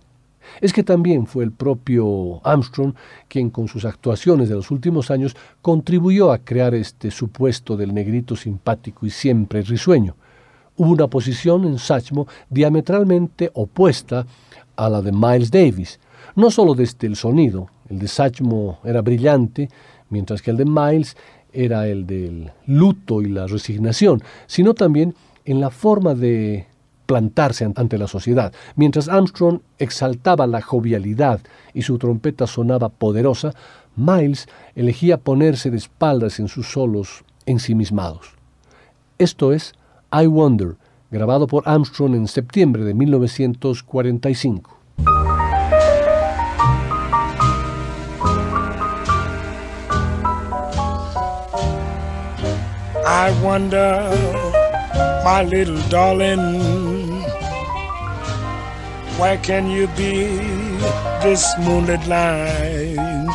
es 0.62 0.73
que 0.73 0.84
también 0.84 1.25
fue 1.25 1.43
el 1.43 1.51
propio 1.51 2.39
Armstrong 2.43 2.93
quien 3.27 3.49
con 3.49 3.67
sus 3.67 3.86
actuaciones 3.86 4.49
de 4.49 4.55
los 4.55 4.71
últimos 4.71 5.12
años 5.12 5.36
contribuyó 5.62 6.31
a 6.31 6.39
crear 6.39 6.73
este 6.73 7.12
supuesto 7.12 7.77
del 7.77 7.93
negrito 7.93 8.36
simpático 8.36 9.05
y 9.05 9.10
siempre 9.10 9.62
risueño. 9.62 10.15
Hubo 10.77 10.91
una 10.91 11.08
posición 11.08 11.65
en 11.65 11.79
Satchmo 11.79 12.27
diametralmente 12.49 13.51
opuesta 13.53 14.25
a 14.75 14.89
la 14.89 15.01
de 15.01 15.12
Miles 15.12 15.51
Davis, 15.51 15.99
no 16.36 16.51
solo 16.51 16.73
desde 16.73 17.08
el 17.08 17.15
sonido, 17.15 17.69
el 17.89 17.99
de 17.99 18.08
Satchmo 18.08 18.79
era 18.84 19.01
brillante, 19.01 19.69
mientras 20.10 20.41
que 20.41 20.51
el 20.51 20.58
de 20.58 20.65
Miles 20.65 21.15
era 21.55 21.87
el 21.87 22.05
del 22.05 22.51
luto 22.65 23.21
y 23.21 23.29
la 23.29 23.47
resignación, 23.47 24.21
sino 24.47 24.73
también 24.73 25.15
en 25.45 25.59
la 25.59 25.69
forma 25.69 26.13
de 26.15 26.67
plantarse 27.05 27.71
ante 27.75 27.97
la 27.97 28.07
sociedad. 28.07 28.53
Mientras 28.75 29.07
Armstrong 29.07 29.59
exaltaba 29.77 30.47
la 30.47 30.61
jovialidad 30.61 31.39
y 31.73 31.83
su 31.83 31.97
trompeta 31.97 32.47
sonaba 32.47 32.89
poderosa, 32.89 33.53
Miles 33.95 34.47
elegía 34.75 35.17
ponerse 35.17 35.71
de 35.71 35.77
espaldas 35.77 36.39
en 36.39 36.47
sus 36.47 36.71
solos 36.71 37.23
ensimismados. 37.45 38.33
Esto 39.17 39.53
es 39.53 39.73
I 40.11 40.25
Wonder, 40.25 40.75
grabado 41.11 41.47
por 41.47 41.63
Armstrong 41.67 42.15
en 42.15 42.27
septiembre 42.27 42.83
de 42.83 42.93
1945. 42.93 44.74
I 53.07 53.31
wonder, 53.43 54.09
my 55.23 55.43
little 55.43 55.79
darling. 55.89 57.21
Why 59.17 59.37
can 59.37 59.69
you 59.69 59.87
be 59.95 60.37
this 61.21 61.45
moonlit 61.59 62.07
line? 62.07 63.29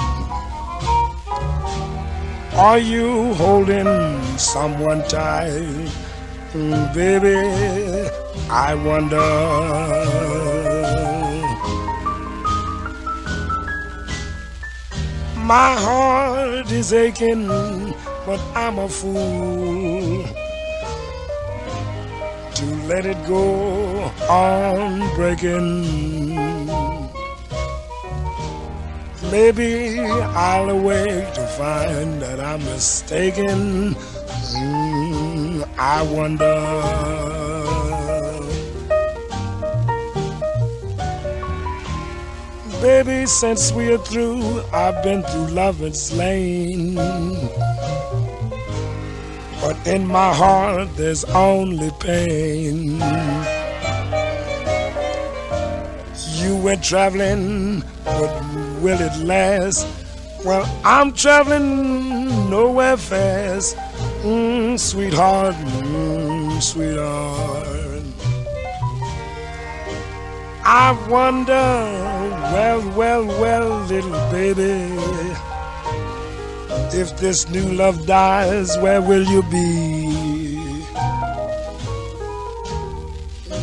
Are 2.54 2.78
you 2.78 3.32
holding 3.34 4.20
someone 4.36 5.02
tight? 5.08 5.88
Mm, 6.52 6.92
baby, 6.92 7.38
I 8.50 8.74
wonder. 8.74 9.30
My 15.36 15.74
heart 15.78 16.70
is 16.70 16.92
aching, 16.92 17.89
but 18.30 18.40
I'm 18.54 18.78
a 18.78 18.88
fool 18.88 20.22
to 22.54 22.64
let 22.86 23.04
it 23.04 23.18
go 23.26 24.04
on 24.30 25.00
breaking. 25.16 26.36
Maybe 29.32 29.98
I'll 29.98 30.70
awake 30.70 31.34
to 31.34 31.44
find 31.58 32.22
that 32.22 32.38
I'm 32.38 32.64
mistaken. 32.66 33.96
Mm, 34.54 35.68
I 35.76 36.02
wonder. 36.02 36.58
Baby, 42.80 43.26
since 43.26 43.72
we're 43.72 43.98
through, 43.98 44.62
I've 44.72 45.02
been 45.02 45.24
through 45.24 45.48
love 45.48 45.82
and 45.82 46.12
lane. 46.12 46.96
But 49.70 49.86
in 49.86 50.04
my 50.04 50.34
heart, 50.34 50.88
there's 50.96 51.22
only 51.26 51.92
pain. 52.00 52.98
You 56.40 56.56
went 56.56 56.82
traveling, 56.82 57.84
but 58.04 58.32
will 58.82 59.00
it 59.00 59.16
last? 59.18 59.86
Well, 60.44 60.66
I'm 60.84 61.12
traveling 61.12 62.50
nowhere 62.50 62.96
fast. 62.96 63.76
Mm, 64.24 64.76
sweetheart, 64.76 65.54
mm, 65.54 66.60
sweetheart. 66.60 68.02
I 70.64 70.98
wonder, 71.08 71.68
well, 72.52 72.80
well, 72.96 73.24
well, 73.40 73.84
little 73.86 74.30
baby. 74.32 75.09
If 76.92 77.16
this 77.18 77.48
new 77.48 77.72
love 77.72 78.04
dies, 78.04 78.76
where 78.78 79.00
will 79.00 79.22
you 79.24 79.42
be? 79.44 80.10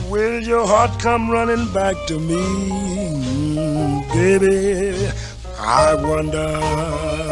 Will 0.10 0.42
your 0.42 0.66
heart 0.66 0.98
come 1.00 1.30
running 1.30 1.72
back 1.74 1.96
to 2.08 2.20
me? 2.20 2.42
Baby, 4.14 5.12
I 5.60 5.96
wonder. 5.96 7.27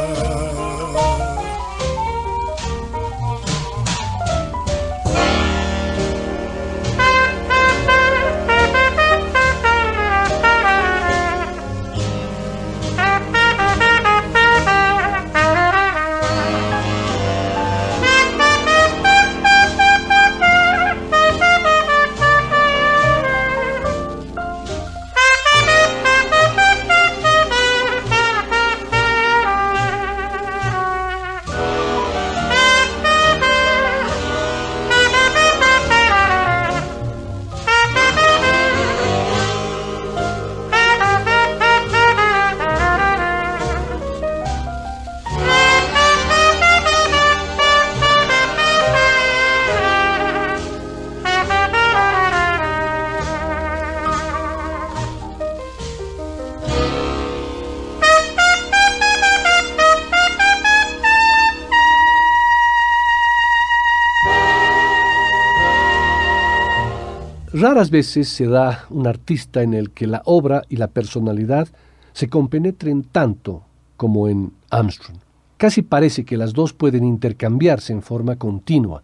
Raras 67.75 67.89
veces 67.89 68.29
se 68.29 68.47
da 68.47 68.85
un 68.89 69.05
artista 69.05 69.61
en 69.61 69.73
el 69.73 69.91
que 69.91 70.07
la 70.07 70.21
obra 70.23 70.61
y 70.69 70.77
la 70.77 70.87
personalidad 70.87 71.67
se 72.13 72.29
compenetren 72.29 73.03
tanto 73.03 73.63
como 73.97 74.29
en 74.29 74.53
Armstrong. 74.69 75.17
Casi 75.57 75.81
parece 75.81 76.23
que 76.23 76.37
las 76.37 76.53
dos 76.53 76.71
pueden 76.71 77.03
intercambiarse 77.03 77.91
en 77.91 78.01
forma 78.01 78.37
continua. 78.37 79.03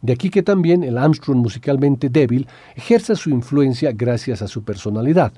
De 0.00 0.14
aquí 0.14 0.30
que 0.30 0.42
también 0.42 0.84
el 0.84 0.96
Armstrong 0.96 1.36
musicalmente 1.36 2.08
débil 2.08 2.48
ejerza 2.76 3.14
su 3.14 3.28
influencia 3.28 3.92
gracias 3.92 4.40
a 4.40 4.48
su 4.48 4.62
personalidad. 4.62 5.34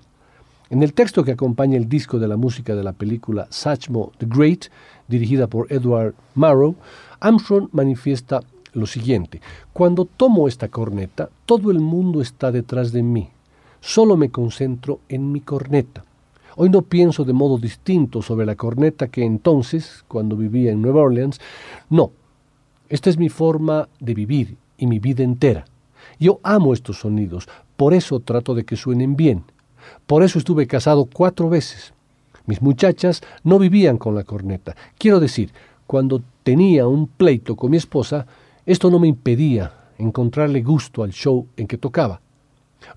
En 0.71 0.85
el 0.85 0.95
texto 0.95 1.25
que 1.25 1.33
acompaña 1.33 1.77
el 1.77 1.89
disco 1.89 2.21
de 2.21 2.29
la 2.29 2.37
música 2.37 2.77
de 2.77 2.85
la 2.85 2.93
película 2.93 3.49
Satchmo 3.51 4.13
the 4.19 4.27
Great, 4.29 4.67
dirigida 5.09 5.49
por 5.49 5.73
Edward 5.73 6.15
Marrow, 6.37 6.77
Armstrong 7.19 7.69
manifiesta 7.73 8.43
lo 8.75 8.87
siguiente, 8.87 9.41
cuando 9.73 10.05
tomo 10.05 10.49
esta 10.49 10.69
corneta, 10.69 11.31
todo 11.47 11.71
el 11.71 11.81
mundo 11.81 12.21
está 12.21 12.53
detrás 12.53 12.93
de 12.93 13.03
mí, 13.03 13.29
solo 13.81 14.17
me 14.17 14.31
concentro 14.31 15.01
en 15.09 15.33
mi 15.33 15.41
corneta. 15.41 16.05
Hoy 16.57 16.71
no 16.71 16.83
pienso 16.83 17.25
de 17.25 17.33
modo 17.33 17.59
distinto 17.59 18.23
sobre 18.23 18.47
la 18.47 18.55
corneta 18.55 19.09
que 19.09 19.25
entonces, 19.25 20.05
cuando 20.07 20.37
vivía 20.37 20.71
en 20.71 20.83
Nueva 20.83 21.03
Orleans, 21.03 21.41
no, 21.91 22.13
esta 22.89 23.11
es 23.11 23.19
mi 23.19 23.29
forma 23.29 23.89
de 23.99 24.15
vivir 24.15 24.57
y 24.79 24.87
mi 24.87 24.99
vida 24.99 25.25
entera. 25.25 25.65
Yo 26.21 26.39
amo 26.43 26.73
estos 26.73 27.01
sonidos, 27.01 27.49
por 27.77 27.95
eso 27.95 28.21
trato 28.21 28.55
de 28.55 28.65
que 28.65 28.77
suenen 28.77 29.17
bien. 29.17 29.45
Por 30.07 30.23
eso 30.23 30.39
estuve 30.39 30.67
casado 30.67 31.09
cuatro 31.13 31.49
veces. 31.49 31.93
Mis 32.47 32.63
muchachas 32.63 33.23
no 33.43 33.59
vivían 33.59 33.99
con 33.99 34.15
la 34.15 34.25
corneta. 34.25 34.77
Quiero 34.99 35.19
decir, 35.19 35.51
cuando 35.87 36.23
tenía 36.43 36.87
un 36.87 37.07
pleito 37.07 37.57
con 37.57 37.71
mi 37.71 37.79
esposa, 37.79 38.27
esto 38.67 38.91
no 38.91 38.99
me 38.99 39.09
impedía 39.09 39.73
encontrarle 39.99 40.63
gusto 40.63 41.03
al 41.03 41.13
show 41.13 41.47
en 41.57 41.67
que 41.67 41.79
tocaba. 41.79 42.21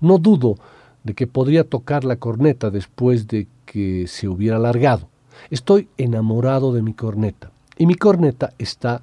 No 0.00 0.18
dudo 0.18 0.56
de 1.04 1.14
que 1.14 1.26
podría 1.26 1.64
tocar 1.64 2.04
la 2.04 2.16
corneta 2.16 2.70
después 2.70 3.28
de 3.28 3.46
que 3.66 4.06
se 4.06 4.28
hubiera 4.28 4.58
largado. 4.58 5.08
Estoy 5.50 5.88
enamorado 5.96 6.72
de 6.72 6.82
mi 6.82 6.94
corneta 6.94 7.50
y 7.76 7.86
mi 7.86 7.94
corneta 7.94 8.52
está 8.58 9.02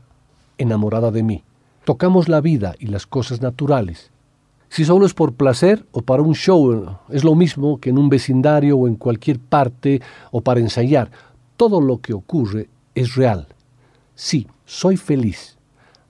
enamorada 0.58 1.12
de 1.12 1.23
mí. 1.23 1.43
Tocamos 1.86 2.30
la 2.30 2.41
vida 2.41 2.75
y 2.80 2.88
las 2.88 3.06
cosas 3.06 3.41
naturales. 3.41 4.10
Si 4.69 4.84
solo 4.84 5.06
es 5.06 5.13
por 5.13 5.34
placer 5.34 5.86
o 5.91 6.01
para 6.01 6.23
un 6.23 6.34
show, 6.34 6.97
es 7.10 7.23
lo 7.23 7.36
mismo 7.36 7.80
que 7.80 7.91
en 7.91 7.97
un 7.97 8.10
vecindario 8.10 8.78
o 8.78 8.88
en 8.88 8.95
cualquier 8.95 9.39
parte 9.39 10.01
o 10.32 10.41
para 10.41 10.60
ensayar. 10.60 11.12
Todo 11.56 11.80
lo 11.80 12.01
que 12.01 12.13
ocurre 12.13 12.69
es 12.95 13.15
real. 13.15 13.47
Sí, 14.15 14.47
soy 14.65 14.97
feliz. 14.97 15.54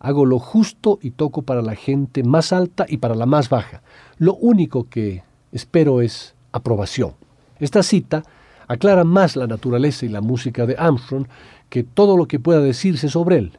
Hago 0.06 0.28
lo 0.28 0.38
justo 0.38 1.00
y 1.02 1.10
toco 1.10 1.42
para 1.42 1.64
la 1.64 1.74
gente 1.74 2.24
más 2.24 2.54
alta 2.54 2.86
y 2.88 2.98
para 2.98 3.16
la 3.16 3.26
más 3.26 3.50
baja. 3.50 3.82
Lo 4.20 4.36
único 4.36 4.88
que 4.88 5.24
espero 5.52 6.00
es 6.00 6.36
aprobación. 6.52 7.14
Esta 7.60 7.82
cita 7.82 8.22
aclara 8.68 9.04
más 9.04 9.36
la 9.36 9.48
naturaleza 9.48 10.06
y 10.06 10.10
la 10.10 10.22
música 10.22 10.68
de 10.68 10.76
Armstrong 10.78 11.26
que 11.70 11.82
todo 11.82 12.18
lo 12.18 12.28
que 12.28 12.40
pueda 12.40 12.60
decirse 12.60 13.10
sobre 13.10 13.38
él. 13.38 13.58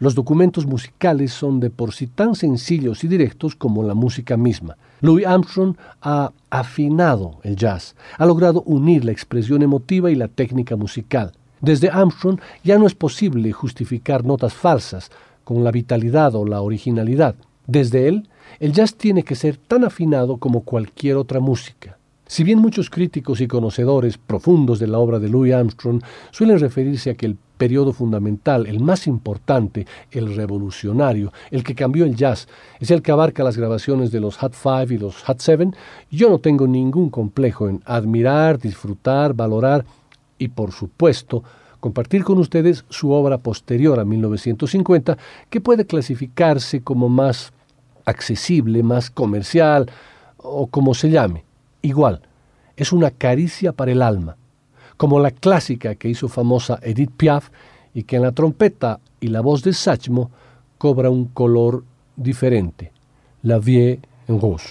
Los 0.00 0.16
documentos 0.16 0.66
musicales 0.66 1.32
son 1.32 1.60
de 1.60 1.70
por 1.70 1.94
sí 1.94 2.08
tan 2.08 2.34
sencillos 2.34 3.04
y 3.04 3.06
directos 3.06 3.54
como 3.54 3.84
la 3.84 3.94
música 3.94 4.36
misma. 4.36 4.76
Louis 5.00 5.24
Armstrong 5.24 5.76
ha 6.02 6.32
afinado 6.50 7.38
el 7.44 7.54
jazz, 7.54 7.94
ha 8.18 8.26
logrado 8.26 8.62
unir 8.62 9.04
la 9.04 9.12
expresión 9.12 9.62
emotiva 9.62 10.10
y 10.10 10.16
la 10.16 10.26
técnica 10.26 10.74
musical. 10.74 11.34
Desde 11.60 11.88
Armstrong 11.88 12.40
ya 12.64 12.78
no 12.78 12.88
es 12.88 12.96
posible 12.96 13.52
justificar 13.52 14.24
notas 14.24 14.54
falsas 14.54 15.12
con 15.44 15.62
la 15.62 15.70
vitalidad 15.70 16.34
o 16.34 16.44
la 16.44 16.60
originalidad. 16.60 17.36
Desde 17.66 18.08
él, 18.08 18.28
el 18.60 18.72
jazz 18.72 18.94
tiene 18.94 19.22
que 19.22 19.34
ser 19.34 19.56
tan 19.56 19.84
afinado 19.84 20.38
como 20.38 20.62
cualquier 20.62 21.16
otra 21.16 21.40
música. 21.40 21.98
Si 22.26 22.42
bien 22.42 22.58
muchos 22.58 22.88
críticos 22.88 23.40
y 23.40 23.46
conocedores 23.46 24.16
profundos 24.16 24.78
de 24.78 24.86
la 24.86 24.98
obra 24.98 25.18
de 25.18 25.28
Louis 25.28 25.52
Armstrong 25.52 26.02
suelen 26.30 26.58
referirse 26.58 27.10
a 27.10 27.14
que 27.14 27.26
el 27.26 27.36
periodo 27.58 27.92
fundamental, 27.92 28.66
el 28.66 28.80
más 28.80 29.06
importante, 29.06 29.86
el 30.10 30.34
revolucionario, 30.34 31.32
el 31.50 31.62
que 31.62 31.74
cambió 31.74 32.04
el 32.04 32.16
jazz, 32.16 32.48
es 32.80 32.90
el 32.90 33.02
que 33.02 33.12
abarca 33.12 33.44
las 33.44 33.56
grabaciones 33.56 34.10
de 34.10 34.20
los 34.20 34.38
Hot 34.38 34.54
Five 34.54 34.94
y 34.94 34.98
los 34.98 35.22
Hot 35.22 35.40
Seven, 35.40 35.76
yo 36.10 36.30
no 36.30 36.38
tengo 36.38 36.66
ningún 36.66 37.10
complejo 37.10 37.68
en 37.68 37.82
admirar, 37.84 38.58
disfrutar, 38.58 39.34
valorar 39.34 39.84
y, 40.38 40.48
por 40.48 40.72
supuesto, 40.72 41.44
compartir 41.84 42.24
con 42.24 42.38
ustedes 42.38 42.86
su 42.88 43.10
obra 43.10 43.36
posterior 43.36 44.00
a 44.00 44.06
1950, 44.06 45.18
que 45.50 45.60
puede 45.60 45.84
clasificarse 45.84 46.80
como 46.80 47.10
más 47.10 47.52
accesible, 48.06 48.82
más 48.82 49.10
comercial 49.10 49.90
o 50.38 50.66
como 50.66 50.94
se 50.94 51.10
llame. 51.10 51.44
Igual, 51.82 52.22
es 52.78 52.90
una 52.90 53.10
caricia 53.10 53.72
para 53.72 53.92
el 53.92 54.00
alma, 54.00 54.38
como 54.96 55.20
la 55.20 55.30
clásica 55.30 55.94
que 55.94 56.08
hizo 56.08 56.28
famosa 56.28 56.78
Edith 56.80 57.10
Piaf 57.14 57.50
y 57.92 58.04
que 58.04 58.16
en 58.16 58.22
la 58.22 58.32
trompeta 58.32 58.98
y 59.20 59.26
la 59.26 59.42
voz 59.42 59.62
de 59.62 59.74
Sachmo 59.74 60.30
cobra 60.78 61.10
un 61.10 61.26
color 61.26 61.84
diferente, 62.16 62.92
la 63.42 63.58
vie 63.58 64.00
en 64.26 64.40
rose. 64.40 64.70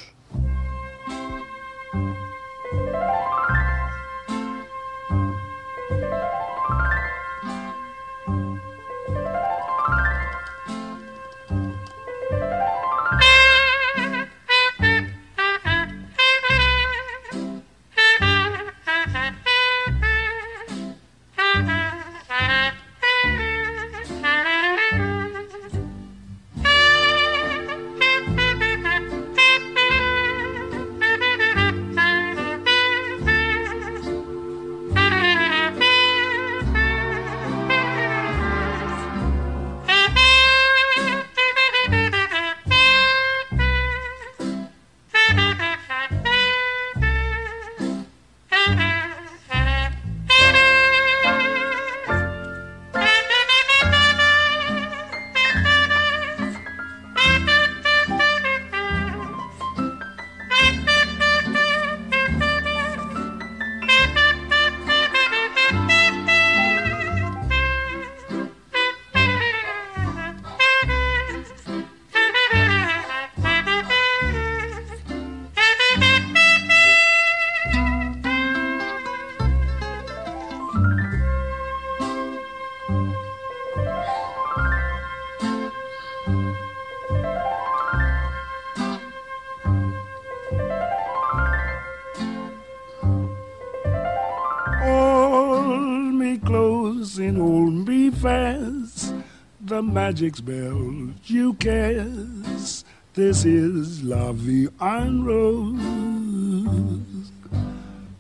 Magic 99.94 100.36
spell 100.36 101.14
you 101.26 101.54
cast. 101.54 102.84
This 103.14 103.46
is 103.46 104.04
La 104.04 104.32
Vie 104.32 104.68
en 104.82 105.24
Rose. 105.24 105.80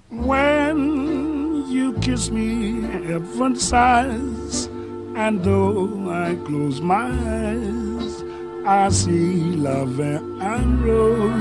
When 0.09 1.65
you 1.71 1.93
kiss 1.93 2.29
me, 2.29 2.81
heaven 3.07 3.55
sighs, 3.55 4.67
and 5.15 5.43
though 5.43 6.11
I 6.11 6.35
close 6.45 6.79
my 6.79 7.09
eyes, 7.09 8.23
I 8.67 8.89
see 8.89 9.55
Vie 9.85 10.21
en 10.41 10.83
Rose. 10.83 11.31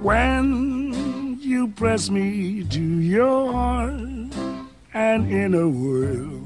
When 0.00 1.38
you 1.42 1.68
press 1.68 2.08
me 2.08 2.64
to 2.64 2.80
your 2.80 3.52
heart, 3.52 4.00
and 4.94 5.30
in 5.30 5.54
a 5.54 5.68
world 5.68 6.45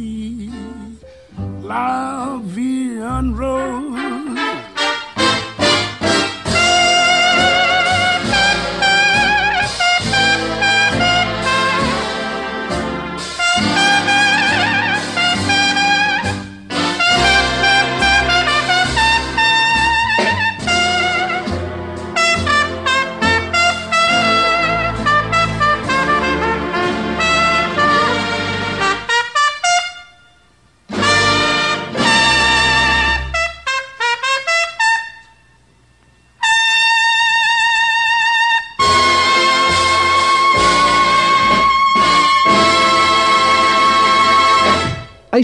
la 1.71 2.39
vie 2.43 2.99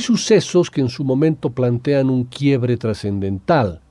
sucesos 0.08 0.72
que 0.72 0.80
en 0.80 0.88
su 0.88 1.04
momento 1.04 1.50
plantean 1.50 2.10
un 2.10 2.24
quiebre 2.24 2.78
trascendental, 2.78 3.82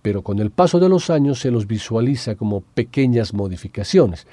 pero 0.00 0.22
con 0.22 0.38
el 0.38 0.50
paso 0.50 0.80
de 0.80 0.88
los 0.88 1.10
años 1.10 1.40
se 1.40 1.50
los 1.50 1.66
visualiza 1.66 2.36
como 2.36 2.62
pequeñas 2.62 3.34
modificaciones, 3.34 4.26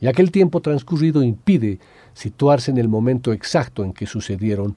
y 0.00 0.06
aquel 0.06 0.30
tiempo 0.30 0.62
transcurrido 0.62 1.22
impide 1.22 1.78
situarse 2.14 2.70
en 2.70 2.78
el 2.78 2.88
momento 2.88 3.34
exacto 3.34 3.84
en 3.84 3.92
que 3.92 4.06
sucedieron 4.06 4.76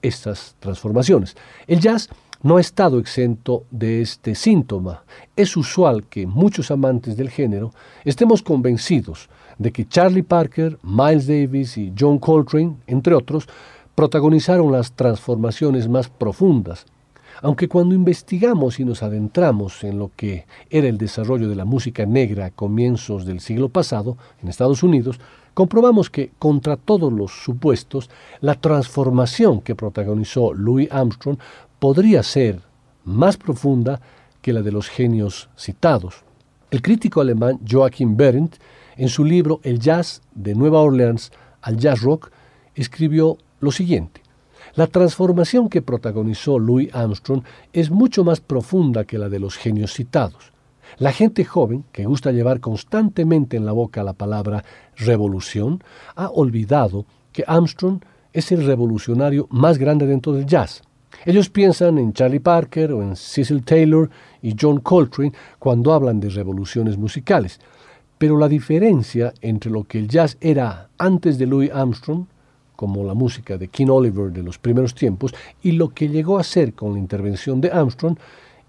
estas 0.00 0.56
transformaciones. 0.60 1.36
El 1.66 1.80
jazz 1.80 2.08
no 2.42 2.56
ha 2.56 2.62
estado 2.62 2.98
exento 2.98 3.64
de 3.70 4.00
este 4.00 4.34
síntoma. 4.34 5.04
Es 5.36 5.58
usual 5.58 6.04
que 6.04 6.26
muchos 6.26 6.70
amantes 6.70 7.18
del 7.18 7.28
género 7.28 7.74
estemos 8.06 8.42
convencidos 8.42 9.28
de 9.58 9.72
que 9.72 9.86
Charlie 9.86 10.22
Parker, 10.22 10.78
Miles 10.82 11.26
Davis 11.26 11.76
y 11.76 11.92
John 11.98 12.18
Coltrane, 12.18 12.76
entre 12.86 13.14
otros, 13.14 13.46
protagonizaron 13.94 14.72
las 14.72 14.92
transformaciones 14.92 15.88
más 15.88 16.08
profundas, 16.08 16.86
aunque 17.42 17.68
cuando 17.68 17.94
investigamos 17.94 18.80
y 18.80 18.84
nos 18.84 19.02
adentramos 19.02 19.82
en 19.84 19.98
lo 19.98 20.10
que 20.14 20.46
era 20.68 20.88
el 20.88 20.98
desarrollo 20.98 21.48
de 21.48 21.56
la 21.56 21.64
música 21.64 22.04
negra 22.04 22.46
a 22.46 22.50
comienzos 22.50 23.24
del 23.24 23.40
siglo 23.40 23.68
pasado 23.68 24.16
en 24.42 24.48
Estados 24.48 24.82
Unidos, 24.82 25.18
comprobamos 25.54 26.10
que, 26.10 26.32
contra 26.38 26.76
todos 26.76 27.12
los 27.12 27.42
supuestos, 27.42 28.10
la 28.40 28.54
transformación 28.54 29.60
que 29.60 29.74
protagonizó 29.74 30.52
Louis 30.52 30.88
Armstrong 30.90 31.38
podría 31.78 32.22
ser 32.22 32.60
más 33.04 33.36
profunda 33.36 34.00
que 34.42 34.52
la 34.52 34.62
de 34.62 34.72
los 34.72 34.88
genios 34.88 35.48
citados. 35.56 36.24
El 36.70 36.82
crítico 36.82 37.20
alemán 37.20 37.58
Joachim 37.68 38.16
Berendt, 38.16 38.56
en 38.96 39.08
su 39.08 39.24
libro 39.24 39.60
El 39.62 39.78
jazz 39.78 40.22
de 40.34 40.54
Nueva 40.54 40.80
Orleans 40.80 41.32
al 41.62 41.76
jazz 41.78 42.00
rock, 42.02 42.30
escribió 42.74 43.38
lo 43.60 43.70
siguiente. 43.70 44.22
La 44.74 44.86
transformación 44.86 45.68
que 45.68 45.82
protagonizó 45.82 46.58
Louis 46.58 46.94
Armstrong 46.94 47.42
es 47.72 47.90
mucho 47.90 48.24
más 48.24 48.40
profunda 48.40 49.04
que 49.04 49.18
la 49.18 49.28
de 49.28 49.40
los 49.40 49.56
genios 49.56 49.92
citados. 49.92 50.52
La 50.98 51.12
gente 51.12 51.44
joven, 51.44 51.84
que 51.92 52.04
gusta 52.04 52.32
llevar 52.32 52.60
constantemente 52.60 53.56
en 53.56 53.64
la 53.64 53.72
boca 53.72 54.04
la 54.04 54.12
palabra 54.12 54.64
revolución, 54.96 55.82
ha 56.14 56.28
olvidado 56.28 57.04
que 57.32 57.44
Armstrong 57.46 58.00
es 58.32 58.52
el 58.52 58.64
revolucionario 58.64 59.46
más 59.50 59.78
grande 59.78 60.06
dentro 60.06 60.32
del 60.32 60.46
jazz. 60.46 60.82
Ellos 61.24 61.50
piensan 61.50 61.98
en 61.98 62.12
Charlie 62.12 62.40
Parker 62.40 62.92
o 62.92 63.02
en 63.02 63.16
Cecil 63.16 63.64
Taylor 63.64 64.08
y 64.42 64.54
John 64.58 64.80
Coltrane 64.80 65.32
cuando 65.58 65.92
hablan 65.92 66.20
de 66.20 66.30
revoluciones 66.30 66.96
musicales, 66.96 67.60
pero 68.18 68.38
la 68.38 68.48
diferencia 68.48 69.32
entre 69.40 69.70
lo 69.70 69.84
que 69.84 69.98
el 69.98 70.08
jazz 70.08 70.36
era 70.40 70.90
antes 70.98 71.38
de 71.38 71.46
Louis 71.46 71.70
Armstrong 71.72 72.26
como 72.80 73.04
la 73.04 73.12
música 73.12 73.58
de 73.58 73.68
King 73.68 73.88
Oliver 73.90 74.32
de 74.32 74.42
los 74.42 74.56
primeros 74.56 74.94
tiempos, 74.94 75.34
y 75.62 75.72
lo 75.72 75.90
que 75.90 76.08
llegó 76.08 76.38
a 76.38 76.42
ser 76.42 76.72
con 76.72 76.94
la 76.94 76.98
intervención 76.98 77.60
de 77.60 77.70
Armstrong 77.70 78.16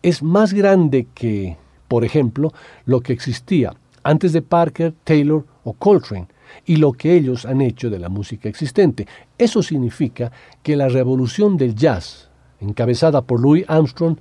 es 0.01 0.21
más 0.21 0.51
grande 0.51 1.07
que, 1.15 1.55
por 1.87 2.03
ejemplo, 2.03 2.51
lo 2.83 2.99
que 2.99 3.13
existía 3.13 3.73
antes 4.03 4.33
de 4.33 4.41
Parker, 4.41 4.93
Taylor 5.05 5.45
o 5.63 5.71
Coltrane, 5.71 6.27
y 6.65 6.75
lo 6.75 6.91
que 6.91 7.15
ellos 7.15 7.45
han 7.45 7.61
hecho 7.61 7.89
de 7.89 7.99
la 7.99 8.09
música 8.09 8.49
existente. 8.49 9.07
Eso 9.37 9.63
significa 9.63 10.33
que 10.61 10.75
la 10.75 10.89
revolución 10.89 11.55
del 11.55 11.73
jazz, 11.73 12.29
encabezada 12.59 13.21
por 13.21 13.39
Louis 13.39 13.63
Armstrong, 13.69 14.17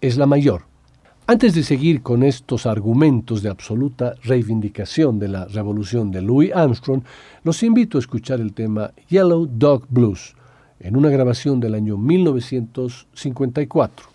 es 0.00 0.16
la 0.16 0.26
mayor. 0.26 0.67
Antes 1.30 1.54
de 1.54 1.62
seguir 1.62 2.00
con 2.00 2.22
estos 2.22 2.64
argumentos 2.64 3.42
de 3.42 3.50
absoluta 3.50 4.14
reivindicación 4.24 5.18
de 5.18 5.28
la 5.28 5.44
revolución 5.44 6.10
de 6.10 6.22
Louis 6.22 6.50
Armstrong, 6.54 7.02
los 7.44 7.62
invito 7.62 7.98
a 7.98 8.00
escuchar 8.00 8.40
el 8.40 8.54
tema 8.54 8.92
Yellow 9.10 9.46
Dog 9.46 9.84
Blues 9.90 10.34
en 10.80 10.96
una 10.96 11.10
grabación 11.10 11.60
del 11.60 11.74
año 11.74 11.98
1954. 11.98 14.06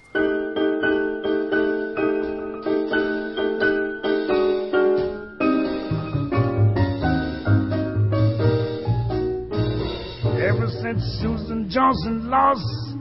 Ever 10.40 10.68
since 10.82 11.04
Susan 11.22 11.70
Johnson 11.70 12.28
lost 12.28 12.98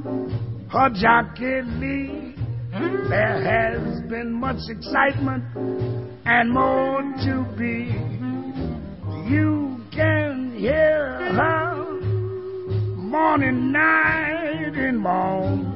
her 0.71 0.91
There 2.73 3.43
has 3.43 4.01
been 4.09 4.33
much 4.33 4.61
excitement 4.71 5.45
and 6.25 6.51
more 6.51 7.03
to 7.03 7.45
be. 7.59 7.93
You 9.31 9.79
can 9.93 10.57
hear 10.57 11.19
her 11.35 12.01
morning, 12.97 13.73
night, 13.73 14.73
and 14.75 14.99
morn. 14.99 15.69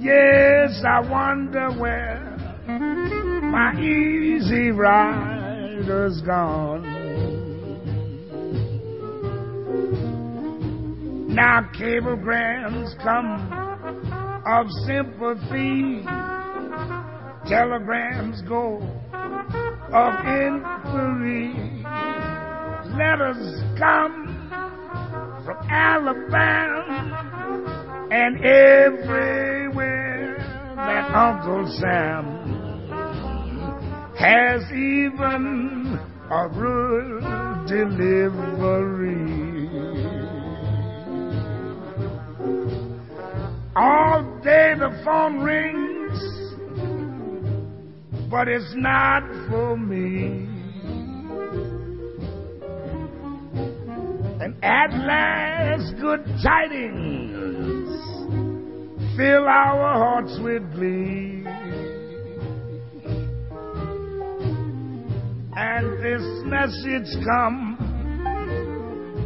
Yes, 0.00 0.80
I 0.86 1.00
wonder 1.00 1.72
where 1.72 2.36
my 3.42 3.74
easy 3.80 4.70
rider's 4.70 6.20
gone. 6.22 7.00
Now 11.32 11.62
cablegrams 11.78 12.96
come 13.04 13.52
of 14.44 14.66
sympathy. 14.84 16.02
Telegrams 17.48 18.42
go 18.48 18.82
of 19.92 20.14
inquiry. 20.26 21.84
Letters 22.98 23.62
come 23.78 24.26
from 25.44 25.58
Alabama 25.70 26.88
and 28.10 28.44
everywhere 28.44 30.36
that 30.74 31.14
Uncle 31.14 31.64
Sam 31.78 32.24
has 34.18 34.62
even 34.72 35.96
a 36.28 36.48
rural 36.48 37.66
delivery. 37.68 39.59
The 44.80 44.90
phone 45.04 45.40
rings, 45.40 46.18
but 48.30 48.48
it's 48.48 48.72
not 48.76 49.22
for 49.50 49.76
me. 49.76 50.48
And 54.42 54.56
at 54.64 54.90
last, 54.92 55.96
good 56.00 56.24
tidings 56.42 57.90
fill 59.18 59.46
our 59.46 59.98
hearts 59.98 60.38
with 60.42 60.62
glee. 60.72 61.44
And 65.56 66.02
this 66.02 66.24
message 66.46 67.22
comes 67.26 67.78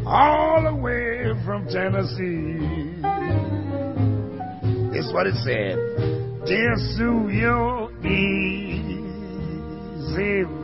all 0.05 0.65
the 0.65 0.75
way 0.75 1.33
from 1.45 1.69
Tennessee. 1.69 3.64
It's 5.05 5.13
what 5.13 5.27
it 5.27 5.35
said. 5.45 5.77
Dear 6.47 6.77
Sue, 6.97 7.29
you're 7.29 7.91
easy 8.07 8.95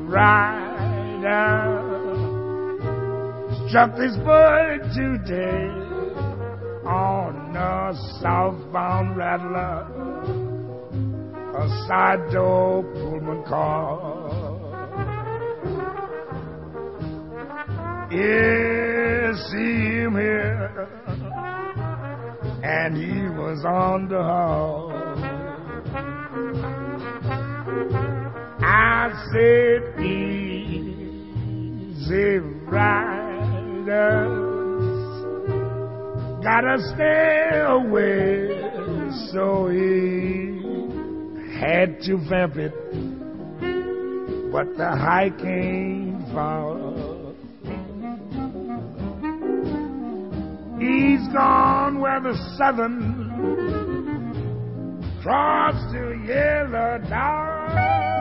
rider. 0.09 1.76
Struck 3.68 3.99
this 3.99 4.16
bird 4.24 4.80
today 4.95 5.68
on 6.86 7.55
a 7.55 7.93
southbound 8.22 9.14
rattler, 9.18 9.84
a 11.59 11.68
side 11.86 12.32
door 12.32 12.82
Pullman 12.95 13.45
car. 13.45 14.09
Yes, 18.11 19.36
see 19.53 20.01
him 20.01 20.14
here, 20.14 20.88
and 22.62 22.96
he 22.96 23.28
was 23.38 23.64
on 23.64 24.08
the 24.08 24.22
hall. 24.22 24.92
I 28.62 29.11
said, 29.32 30.00
easy 30.00 30.78
riders 32.68 33.20
gotta 36.42 36.78
stay 36.94 37.50
away. 37.66 38.61
So 39.32 39.68
he 39.68 40.61
had 41.58 42.00
to 42.02 42.16
vamp 42.28 42.56
it, 42.56 42.74
but 44.52 44.76
the 44.76 44.90
high 44.90 45.30
came 45.38 46.24
far. 46.32 46.89
He's 50.80 51.28
gone 51.28 52.00
where 52.00 52.20
the 52.20 52.34
southern 52.56 53.28
crossed 55.22 55.92
to 55.92 56.18
yellow 56.26 56.98
dog. 57.06 58.19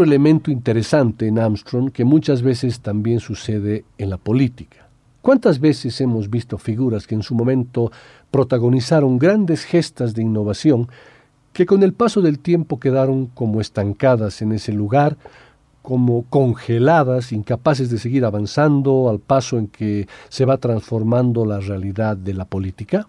Otro 0.00 0.06
elemento 0.06 0.50
interesante 0.50 1.26
en 1.26 1.38
Armstrong 1.38 1.90
que 1.90 2.06
muchas 2.06 2.40
veces 2.40 2.80
también 2.80 3.20
sucede 3.20 3.84
en 3.98 4.08
la 4.08 4.16
política. 4.16 4.88
¿Cuántas 5.20 5.60
veces 5.60 6.00
hemos 6.00 6.30
visto 6.30 6.56
figuras 6.56 7.06
que 7.06 7.14
en 7.14 7.22
su 7.22 7.34
momento 7.34 7.92
protagonizaron 8.30 9.18
grandes 9.18 9.64
gestas 9.64 10.14
de 10.14 10.22
innovación 10.22 10.88
que 11.52 11.66
con 11.66 11.82
el 11.82 11.92
paso 11.92 12.22
del 12.22 12.38
tiempo 12.38 12.80
quedaron 12.80 13.26
como 13.26 13.60
estancadas 13.60 14.40
en 14.40 14.52
ese 14.52 14.72
lugar, 14.72 15.18
como 15.82 16.22
congeladas, 16.30 17.30
incapaces 17.30 17.90
de 17.90 17.98
seguir 17.98 18.24
avanzando 18.24 19.10
al 19.10 19.18
paso 19.18 19.58
en 19.58 19.66
que 19.66 20.08
se 20.30 20.46
va 20.46 20.56
transformando 20.56 21.44
la 21.44 21.60
realidad 21.60 22.16
de 22.16 22.32
la 22.32 22.46
política? 22.46 23.06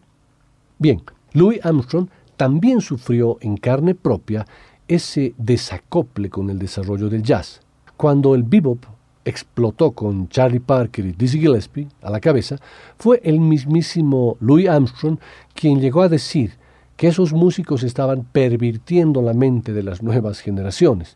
Bien, 0.77 1.01
Louis 1.31 1.61
Armstrong 1.63 2.09
también 2.35 2.81
sufrió 2.81 3.37
en 3.39 3.55
carne 3.55 3.95
propia 3.95 4.45
ese 4.91 5.33
desacople 5.37 6.29
con 6.29 6.49
el 6.49 6.59
desarrollo 6.59 7.07
del 7.07 7.23
jazz. 7.23 7.61
Cuando 7.95 8.35
el 8.35 8.43
bebop 8.43 8.83
explotó 9.23 9.91
con 9.91 10.27
Charlie 10.27 10.59
Parker 10.59 11.05
y 11.05 11.13
Dizzy 11.13 11.39
Gillespie 11.39 11.87
a 12.01 12.09
la 12.09 12.19
cabeza, 12.19 12.57
fue 12.97 13.21
el 13.23 13.39
mismísimo 13.39 14.35
Louis 14.41 14.67
Armstrong 14.67 15.17
quien 15.53 15.79
llegó 15.79 16.01
a 16.01 16.09
decir 16.09 16.57
que 16.97 17.07
esos 17.07 17.31
músicos 17.31 17.83
estaban 17.83 18.25
pervirtiendo 18.33 19.21
la 19.21 19.33
mente 19.33 19.71
de 19.71 19.81
las 19.81 20.03
nuevas 20.03 20.41
generaciones. 20.41 21.15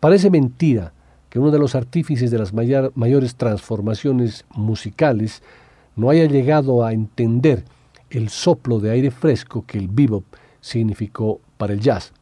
Parece 0.00 0.28
mentira 0.28 0.92
que 1.30 1.38
uno 1.38 1.50
de 1.50 1.58
los 1.58 1.74
artífices 1.74 2.30
de 2.30 2.38
las 2.38 2.52
mayores 2.52 3.36
transformaciones 3.36 4.44
musicales 4.54 5.42
no 5.96 6.10
haya 6.10 6.26
llegado 6.26 6.84
a 6.84 6.92
entender 6.92 7.64
el 8.10 8.28
soplo 8.28 8.80
de 8.80 8.90
aire 8.90 9.10
fresco 9.10 9.64
que 9.66 9.78
el 9.78 9.88
bebop 9.88 10.24
significó 10.60 11.40
para 11.56 11.72
el 11.72 11.80
jazz. 11.80 12.12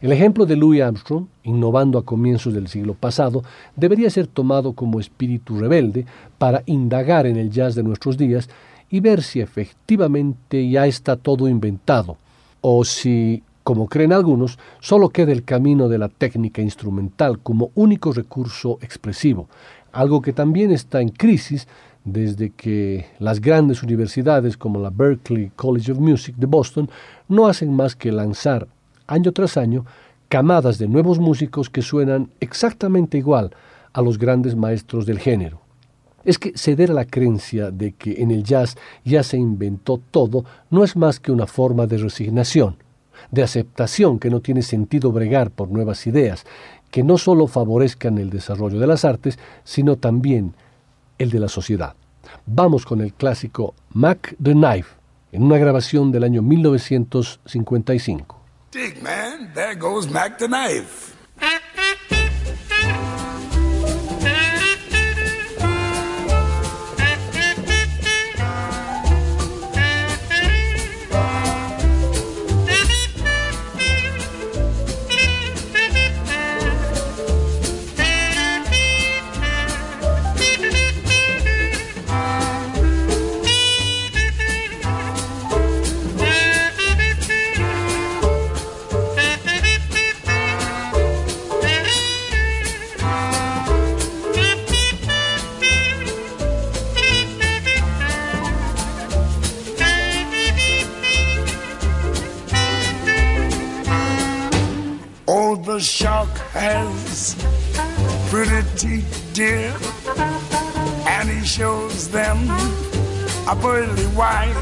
El 0.00 0.12
ejemplo 0.12 0.44
de 0.44 0.56
Louis 0.56 0.82
Armstrong, 0.82 1.26
innovando 1.44 1.98
a 1.98 2.04
comienzos 2.04 2.52
del 2.52 2.68
siglo 2.68 2.94
pasado, 2.94 3.42
debería 3.76 4.10
ser 4.10 4.26
tomado 4.26 4.72
como 4.72 5.00
espíritu 5.00 5.58
rebelde 5.58 6.04
para 6.38 6.62
indagar 6.66 7.26
en 7.26 7.36
el 7.36 7.50
jazz 7.50 7.74
de 7.74 7.82
nuestros 7.82 8.16
días 8.16 8.48
y 8.90 9.00
ver 9.00 9.22
si 9.22 9.40
efectivamente 9.40 10.68
ya 10.68 10.86
está 10.86 11.16
todo 11.16 11.48
inventado, 11.48 12.16
o 12.60 12.84
si, 12.84 13.42
como 13.62 13.88
creen 13.88 14.12
algunos, 14.12 14.58
solo 14.80 15.08
queda 15.08 15.32
el 15.32 15.44
camino 15.44 15.88
de 15.88 15.98
la 15.98 16.08
técnica 16.08 16.60
instrumental 16.60 17.38
como 17.38 17.70
único 17.74 18.12
recurso 18.12 18.78
expresivo, 18.82 19.48
algo 19.92 20.22
que 20.22 20.32
también 20.32 20.70
está 20.70 21.00
en 21.00 21.08
crisis 21.08 21.66
desde 22.04 22.50
que 22.50 23.06
las 23.18 23.40
grandes 23.40 23.82
universidades 23.82 24.56
como 24.56 24.78
la 24.78 24.90
Berklee 24.90 25.52
College 25.56 25.92
of 25.92 25.98
Music 25.98 26.36
de 26.36 26.46
Boston 26.46 26.90
no 27.28 27.46
hacen 27.46 27.74
más 27.74 27.96
que 27.96 28.12
lanzar 28.12 28.68
año 29.06 29.32
tras 29.32 29.56
año, 29.56 29.84
camadas 30.28 30.78
de 30.78 30.88
nuevos 30.88 31.18
músicos 31.18 31.70
que 31.70 31.82
suenan 31.82 32.30
exactamente 32.40 33.18
igual 33.18 33.54
a 33.92 34.02
los 34.02 34.18
grandes 34.18 34.56
maestros 34.56 35.06
del 35.06 35.18
género. 35.18 35.60
Es 36.24 36.38
que 36.38 36.56
ceder 36.56 36.90
a 36.90 36.94
la 36.94 37.04
creencia 37.04 37.70
de 37.70 37.92
que 37.92 38.22
en 38.22 38.30
el 38.30 38.42
jazz 38.42 38.76
ya 39.04 39.22
se 39.22 39.36
inventó 39.36 40.00
todo 40.10 40.44
no 40.70 40.82
es 40.82 40.96
más 40.96 41.20
que 41.20 41.32
una 41.32 41.46
forma 41.46 41.86
de 41.86 41.98
resignación, 41.98 42.76
de 43.30 43.42
aceptación 43.42 44.18
que 44.18 44.30
no 44.30 44.40
tiene 44.40 44.62
sentido 44.62 45.12
bregar 45.12 45.50
por 45.50 45.70
nuevas 45.70 46.06
ideas, 46.06 46.44
que 46.90 47.02
no 47.02 47.18
solo 47.18 47.46
favorezcan 47.46 48.18
el 48.18 48.30
desarrollo 48.30 48.78
de 48.78 48.86
las 48.86 49.04
artes, 49.04 49.38
sino 49.64 49.96
también 49.96 50.54
el 51.18 51.30
de 51.30 51.40
la 51.40 51.48
sociedad. 51.48 51.94
Vamos 52.46 52.86
con 52.86 53.00
el 53.00 53.12
clásico 53.12 53.74
Mac 53.92 54.34
the 54.42 54.52
Knife, 54.52 54.94
en 55.32 55.42
una 55.42 55.58
grabación 55.58 56.10
del 56.10 56.24
año 56.24 56.42
1955. 56.42 58.43
Man. 58.74 59.52
There 59.54 59.76
goes 59.76 60.08
Mac 60.10 60.38
the 60.38 60.48
knife. 60.48 61.13
Shows 111.94 112.08
them 112.08 112.38
a 113.48 113.56
pearly 113.60 114.06
white, 114.16 114.54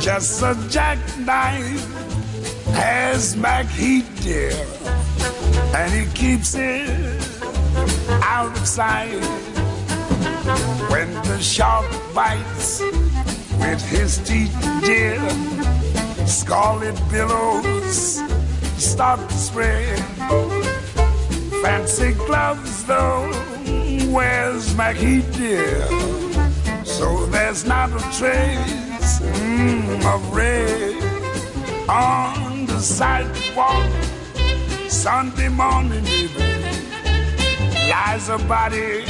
just 0.00 0.42
a 0.42 0.56
jackknife 0.68 1.84
has 2.74 3.36
Mac 3.36 3.66
Heat, 3.66 4.04
dear, 4.22 4.52
and 5.74 5.92
he 5.92 6.06
keeps 6.14 6.54
it 6.54 6.90
out 8.22 8.56
of 8.56 8.66
sight. 8.66 9.22
When 10.90 11.12
the 11.24 11.38
shark 11.40 11.86
bites 12.14 12.80
with 13.60 13.82
his 13.88 14.18
teeth, 14.18 14.56
dear, 14.80 15.20
scarlet 16.26 16.98
billows 17.10 18.20
start 18.78 19.20
to 19.28 19.34
spread. 19.34 19.98
Fancy 21.62 22.12
gloves, 22.14 22.84
though, 22.84 23.51
wears 24.12 24.76
Mackie, 24.76 25.22
dear, 25.32 25.86
so 26.84 27.24
there's 27.26 27.64
not 27.64 27.88
a 27.90 28.00
trace 28.18 29.20
mm, 29.20 30.04
of 30.14 30.34
red 30.34 30.94
on 31.88 32.66
the 32.66 32.78
sidewalk. 32.78 33.90
Sunday 34.88 35.48
morning, 35.48 36.04
baby, 36.04 36.36
lies 37.88 38.28
a 38.28 38.38
body 38.46 39.04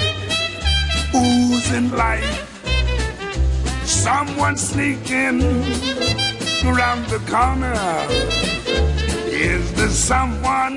oozing 1.15 1.91
life. 1.91 2.49
Someone 3.85 4.57
sneaking 4.57 5.43
around 6.65 7.07
the 7.07 7.21
corner. 7.27 7.75
Is 9.27 9.73
there 9.75 9.89
someone 9.89 10.77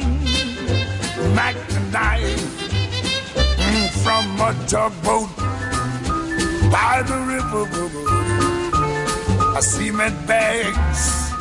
Mac 1.35 1.55
the 1.67 1.79
knife 1.91 2.64
from 4.15 4.39
a 4.39 4.67
tugboat 4.67 5.29
by 6.71 7.03
the 7.05 7.19
river? 7.33 7.63
I 9.57 9.59
cement 9.59 10.15
bags 10.25 11.31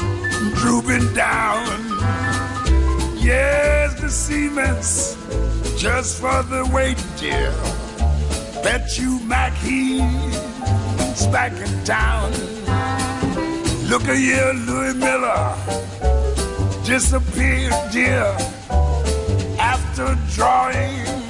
drooping 0.61 1.15
down. 1.15 1.65
Yes, 3.17 4.01
the 4.01 4.09
cement's 4.09 5.17
just 5.81 6.21
for 6.21 6.43
the 6.45 6.69
weight, 6.73 7.01
dear. 7.19 7.53
Bet 8.65 8.99
you 8.99 9.21
Mac 9.21 9.53
he's 9.55 11.27
back 11.29 11.53
in 11.53 11.85
town. 11.85 12.33
Look 13.89 14.09
at 14.09 14.17
here, 14.17 14.53
Louis 14.67 14.95
Miller 14.95 15.55
disappeared, 16.85 17.73
dear, 17.93 18.27
after 19.61 20.17
drawing 20.35 21.25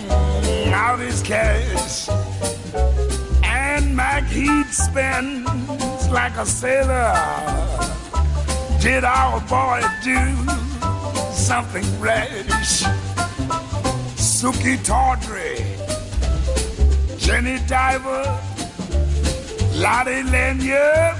out 0.74 0.98
his 0.98 1.13
cash. 1.24 2.08
And 3.42 3.96
Mac 3.96 4.24
he'd 4.24 4.66
spend 4.66 5.46
like 6.12 6.36
a 6.36 6.46
sailor. 6.46 7.14
Did 8.80 9.04
our 9.04 9.40
boy 9.48 9.82
do 10.02 10.20
something 11.32 11.84
rash? 12.00 12.82
Suki 14.16 14.76
Tawdry 14.84 15.74
Jenny 17.16 17.58
Diver, 17.66 18.24
Lottie 19.76 20.22
Lanyard, 20.24 21.16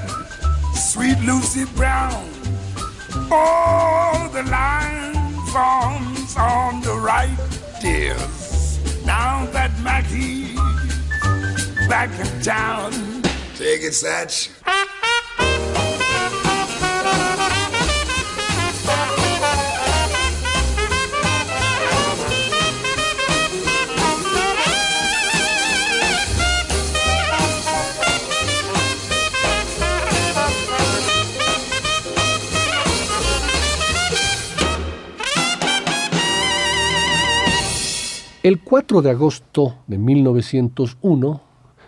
Sweet 0.75 1.19
Lucy 1.21 1.65
Brown. 1.77 2.29
Oh, 3.31 4.29
the 4.35 4.43
line 4.43 5.15
forms 5.49 6.37
on 6.37 6.83
the 6.83 6.95
right, 6.95 7.39
dears. 7.81 8.44
Now 9.05 9.47
that 9.53 9.71
Mackie's 9.83 10.59
back 11.89 12.11
in 12.19 12.43
town. 12.43 12.93
Take 13.55 13.83
it, 13.83 13.93
Satch. 13.93 14.51
El 38.45 38.61
4 38.61 39.01
de 39.01 39.09
agosto 39.09 39.77
de 39.87 39.97
1901, 39.97 41.41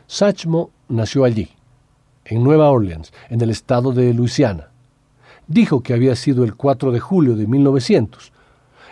Satchmo 0.07 0.71
nació 0.89 1.25
allí, 1.25 1.51
en 2.25 2.43
Nueva 2.43 2.71
Orleans, 2.71 3.13
en 3.29 3.43
el 3.43 3.51
estado 3.51 3.93
de 3.93 4.15
Luisiana. 4.15 4.71
Dijo 5.47 5.83
que 5.83 5.93
había 5.93 6.17
sido 6.17 6.45
el 6.45 6.55
4 6.55 6.93
de 6.93 6.99
julio 6.99 7.37
de 7.37 7.47
1900. 7.47 8.33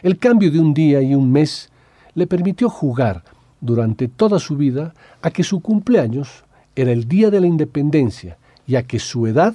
El 0.02 0.18
cambio 0.18 0.50
de 0.50 0.60
un 0.60 0.74
día 0.74 1.00
y 1.00 1.14
un 1.14 1.32
mes 1.32 1.70
le 2.14 2.26
permitió 2.26 2.68
jugar 2.68 3.24
durante 3.62 4.08
toda 4.08 4.38
su 4.40 4.58
vida 4.58 4.92
a 5.22 5.30
que 5.30 5.42
su 5.42 5.60
cumpleaños 5.60 6.44
era 6.76 6.92
el 6.92 7.08
día 7.08 7.30
de 7.30 7.40
la 7.40 7.46
independencia 7.46 8.36
y 8.66 8.76
a 8.76 8.82
que 8.82 8.98
su 8.98 9.26
edad 9.26 9.54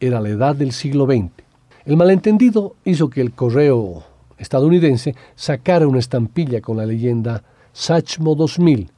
era 0.00 0.22
la 0.22 0.30
edad 0.30 0.56
del 0.56 0.72
siglo 0.72 1.04
XX. 1.04 1.30
El 1.84 1.98
malentendido 1.98 2.76
hizo 2.86 3.10
que 3.10 3.20
el 3.20 3.32
correo 3.32 4.04
estadounidense 4.42 5.14
sacara 5.34 5.86
una 5.86 6.00
estampilla 6.00 6.60
con 6.60 6.76
la 6.76 6.84
leyenda 6.84 7.42
Satchmo 7.72 8.34
2000 8.34 8.90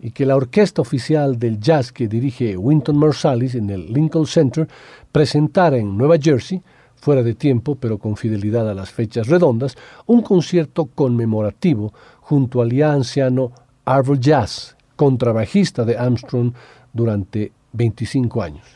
y 0.00 0.10
que 0.10 0.26
la 0.26 0.36
orquesta 0.36 0.82
oficial 0.82 1.38
del 1.38 1.60
jazz 1.60 1.92
que 1.92 2.08
dirige 2.08 2.56
Winton 2.56 2.98
Marsalis 2.98 3.54
en 3.54 3.70
el 3.70 3.92
Lincoln 3.92 4.26
Center 4.26 4.68
presentara 5.12 5.76
en 5.76 5.96
Nueva 5.96 6.18
Jersey, 6.20 6.60
fuera 6.96 7.22
de 7.22 7.34
tiempo 7.34 7.76
pero 7.76 7.98
con 7.98 8.16
fidelidad 8.16 8.68
a 8.68 8.74
las 8.74 8.90
fechas 8.90 9.28
redondas, 9.28 9.76
un 10.06 10.22
concierto 10.22 10.86
conmemorativo 10.86 11.94
junto 12.20 12.60
al 12.60 12.72
ya 12.72 12.92
anciano 12.92 13.52
Arvo 13.84 14.16
Jazz, 14.16 14.76
contrabajista 14.96 15.84
de 15.84 15.96
Armstrong 15.96 16.52
durante 16.92 17.52
25 17.72 18.42
años. 18.42 18.66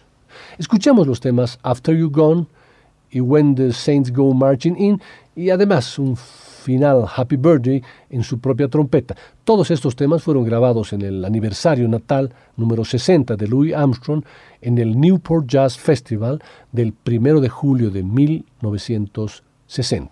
Escuchamos 0.59 1.07
los 1.07 1.21
temas 1.21 1.59
After 1.63 1.97
You 1.97 2.11
Gone 2.11 2.47
y 3.11 3.21
When 3.21 3.55
the 3.55 3.73
Saints 3.73 4.13
Go 4.13 4.35
Marching 4.35 4.77
In 4.79 5.01
y 5.35 5.51
además 5.51 5.99
un 5.99 6.17
final 6.17 7.05
Happy 7.15 7.37
Birthday 7.37 7.83
en 8.11 8.25
su 8.25 8.41
propia 8.41 8.69
trompeta. 8.69 9.15
Todos 9.45 9.71
estos 9.71 9.95
temas 9.95 10.23
fueron 10.23 10.45
grabados 10.45 10.93
en 10.93 11.03
el 11.03 11.25
aniversario 11.25 11.87
natal 11.87 12.35
número 12.57 12.85
60 12.85 13.37
de 13.37 13.47
Louis 13.47 13.75
Armstrong 13.75 14.25
en 14.61 14.79
el 14.79 15.01
Newport 15.01 15.47
Jazz 15.47 15.79
Festival 15.79 16.43
del 16.73 16.95
1 17.07 17.41
de 17.41 17.49
julio 17.49 17.91
de 17.91 18.03
1960. 18.03 20.11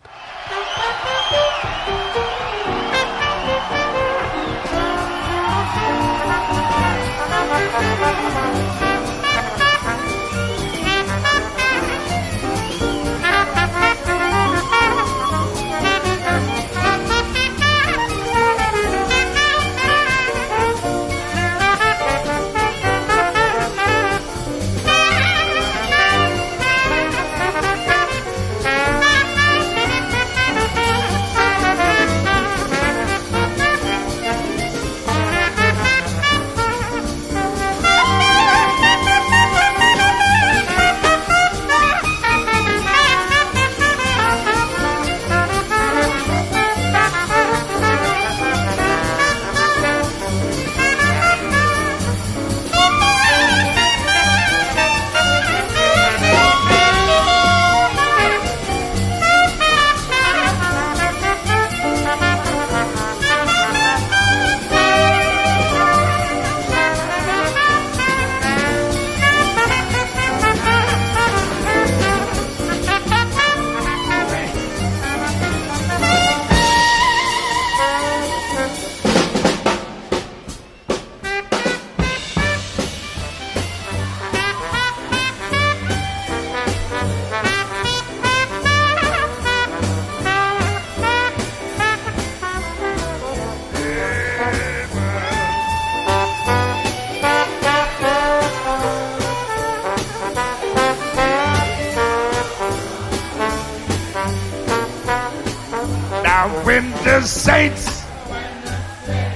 Saints. 107.27 108.05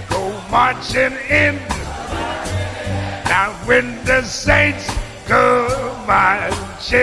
Go 0.09 0.31
marching 0.51 1.13
in, 1.29 1.57
now 3.25 3.53
when 3.65 4.03
the 4.05 4.23
saints 4.23 4.89
go 5.27 5.69
marching 6.07 6.99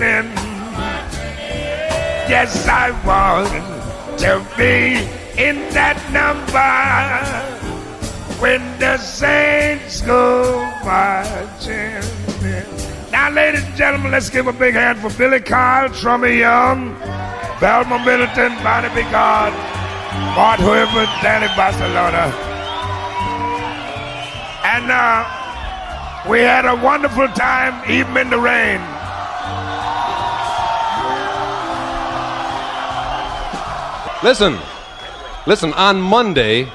in, 0.00 0.26
yes, 2.28 2.66
I 2.68 2.90
want 3.06 3.48
to 4.20 4.46
be 4.56 4.96
in 5.40 5.56
that 5.74 5.98
number. 6.12 7.56
When 8.40 8.60
the 8.78 8.98
saints 8.98 10.02
go 10.02 10.60
marching 10.84 12.02
in. 12.44 12.66
Now, 13.10 13.30
ladies 13.30 13.64
and 13.64 13.76
gentlemen, 13.76 14.12
let's 14.12 14.28
give 14.28 14.46
a 14.46 14.52
big 14.52 14.74
hand 14.74 14.98
for 14.98 15.10
Billy 15.16 15.40
Kyle, 15.40 15.88
Trummy 15.88 16.38
Young, 16.38 16.94
Velma 17.60 17.98
Middleton, 18.04 18.52
Bonnie 18.62 18.88
Bigard, 18.88 19.75
Bart 20.34 20.60
Hoover, 20.60 21.06
Danny 21.22 21.48
Barcelona. 21.56 22.32
And 24.64 24.90
uh, 24.90 26.28
we 26.28 26.40
had 26.40 26.66
a 26.66 26.74
wonderful 26.74 27.28
time, 27.28 27.90
even 27.90 28.16
in 28.16 28.30
the 28.30 28.38
rain. 28.38 28.80
Listen, 34.22 34.58
listen, 35.46 35.72
on 35.74 36.00
Monday, 36.00 36.68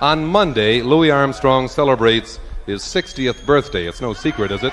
on 0.00 0.24
Monday, 0.24 0.82
Louis 0.82 1.10
Armstrong 1.10 1.68
celebrates 1.68 2.40
his 2.66 2.82
60th 2.82 3.44
birthday. 3.44 3.86
It's 3.86 4.00
no 4.00 4.14
secret, 4.14 4.50
is 4.50 4.62
it? 4.62 4.72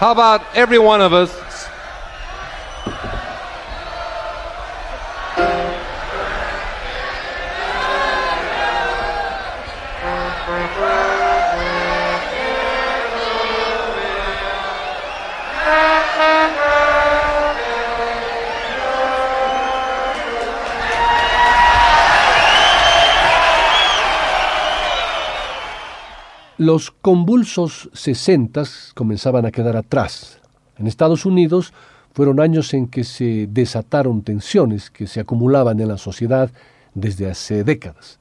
How 0.00 0.12
about 0.12 0.42
every 0.54 0.78
one 0.78 1.02
of 1.02 1.12
us 1.12 1.30
Los 26.60 26.90
convulsos 26.90 27.88
sesentas 27.94 28.92
comenzaban 28.94 29.46
a 29.46 29.50
quedar 29.50 29.78
atrás. 29.78 30.42
En 30.76 30.88
Estados 30.88 31.24
Unidos 31.24 31.72
fueron 32.12 32.38
años 32.38 32.74
en 32.74 32.86
que 32.86 33.02
se 33.02 33.46
desataron 33.46 34.20
tensiones 34.20 34.90
que 34.90 35.06
se 35.06 35.20
acumulaban 35.20 35.80
en 35.80 35.88
la 35.88 35.96
sociedad 35.96 36.50
desde 36.92 37.30
hace 37.30 37.64
décadas. 37.64 38.18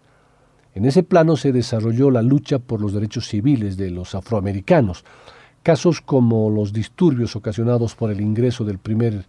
En 0.74 0.86
ese 0.86 1.04
plano 1.04 1.36
se 1.36 1.52
desarrolló 1.52 2.12
la 2.12 2.22
lucha 2.22 2.60
por 2.60 2.80
los 2.80 2.94
derechos 2.94 3.28
civiles 3.28 3.76
de 3.76 3.90
los 3.90 4.16
afroamericanos. 4.16 5.04
Casos 5.62 6.00
como 6.00 6.50
los 6.50 6.72
disturbios 6.72 7.36
ocasionados 7.36 7.94
por 7.94 8.10
el 8.10 8.22
ingreso 8.22 8.64
del 8.64 8.78
primer 8.78 9.26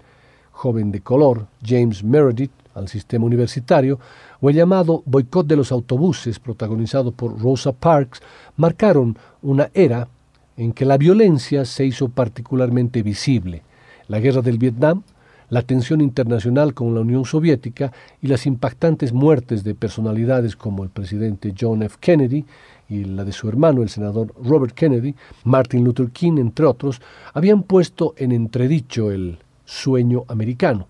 joven 0.53 0.93
de 0.93 1.01
color, 1.01 1.49
James 1.67 2.05
Meredith, 2.05 2.53
al 2.75 2.89
sistema 2.89 3.25
universitario, 3.25 3.99
o 4.41 4.51
el 4.51 4.57
llamado 4.57 5.03
boicot 5.07 5.47
de 5.47 5.57
los 5.57 5.73
autobuses 5.73 6.39
protagonizado 6.39 7.13
por 7.13 7.41
Rosa 7.41 7.73
Parks, 7.73 8.21
marcaron 8.57 9.17
una 9.43 9.71
era 9.75 10.09
en 10.57 10.73
que 10.73 10.85
la 10.85 10.99
violencia 10.99 11.65
se 11.65 11.87
hizo 11.87 12.09
particularmente 12.09 13.03
visible. 13.03 13.63
La 14.09 14.21
guerra 14.21 14.43
del 14.43 14.59
Vietnam, 14.59 15.03
la 15.51 15.63
tensión 15.63 16.01
internacional 16.01 16.75
con 16.75 16.95
la 16.95 17.01
Unión 17.01 17.25
Soviética 17.25 17.93
y 18.23 18.29
las 18.29 18.47
impactantes 18.47 19.13
muertes 19.13 19.65
de 19.65 19.75
personalidades 19.75 20.57
como 20.57 20.85
el 20.85 20.91
presidente 20.91 21.55
John 21.59 21.83
F. 21.83 21.97
Kennedy 22.01 22.45
y 22.89 23.05
la 23.05 23.25
de 23.25 23.33
su 23.33 23.49
hermano, 23.49 23.83
el 23.83 23.89
senador 23.89 24.35
Robert 24.43 24.75
Kennedy, 24.75 25.15
Martin 25.45 25.85
Luther 25.85 26.11
King, 26.11 26.39
entre 26.39 26.67
otros, 26.67 27.01
habían 27.35 27.63
puesto 27.63 28.15
en 28.17 28.33
entredicho 28.33 29.11
el 29.11 29.39
sueño 29.65 30.25
americano. 30.29 30.87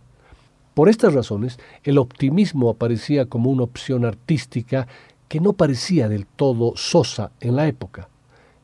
Por 0.74 0.88
estas 0.88 1.14
razones, 1.14 1.58
el 1.82 1.98
optimismo 1.98 2.70
aparecía 2.70 3.26
como 3.26 3.50
una 3.50 3.64
opción 3.64 4.04
artística 4.04 4.86
que 5.28 5.40
no 5.40 5.52
parecía 5.52 6.08
del 6.08 6.26
todo 6.26 6.72
sosa 6.76 7.32
en 7.40 7.56
la 7.56 7.66
época. 7.66 8.08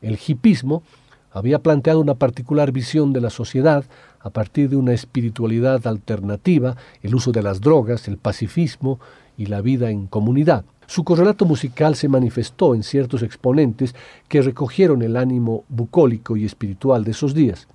El 0.01 0.17
hipismo 0.25 0.83
había 1.31 1.59
planteado 1.59 1.99
una 1.99 2.15
particular 2.15 2.71
visión 2.71 3.13
de 3.13 3.21
la 3.21 3.29
sociedad 3.29 3.85
a 4.19 4.29
partir 4.29 4.69
de 4.69 4.75
una 4.75 4.93
espiritualidad 4.93 5.85
alternativa, 5.85 6.75
el 7.01 7.15
uso 7.15 7.31
de 7.31 7.43
las 7.43 7.61
drogas, 7.61 8.07
el 8.07 8.17
pacifismo 8.17 8.99
y 9.37 9.45
la 9.45 9.61
vida 9.61 9.89
en 9.91 10.07
comunidad. 10.07 10.65
Su 10.87 11.03
correlato 11.03 11.45
musical 11.45 11.95
se 11.95 12.07
manifestó 12.07 12.73
en 12.73 12.83
ciertos 12.83 13.21
exponentes 13.21 13.93
que 14.27 14.41
recogieron 14.41 15.01
el 15.01 15.17
ánimo 15.17 15.65
bucólico 15.69 16.37
y 16.37 16.45
espiritual 16.45 17.03
de 17.03 17.11
esos 17.11 17.33
días. 17.33 17.67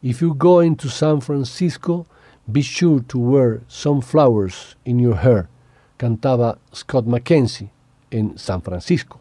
If 0.00 0.20
you're 0.20 0.36
going 0.36 0.74
to 0.76 0.88
San 0.88 1.22
Francisco, 1.22 2.06
be 2.46 2.62
sure 2.62 3.02
to 3.08 3.18
wear 3.18 3.60
some 3.68 4.00
flowers 4.00 4.76
in 4.84 4.98
your 4.98 5.16
hair, 5.16 5.48
cantaba 5.96 6.58
Scott 6.74 7.06
McKenzie 7.06 7.70
en 8.10 8.36
San 8.38 8.62
Francisco. 8.62 9.20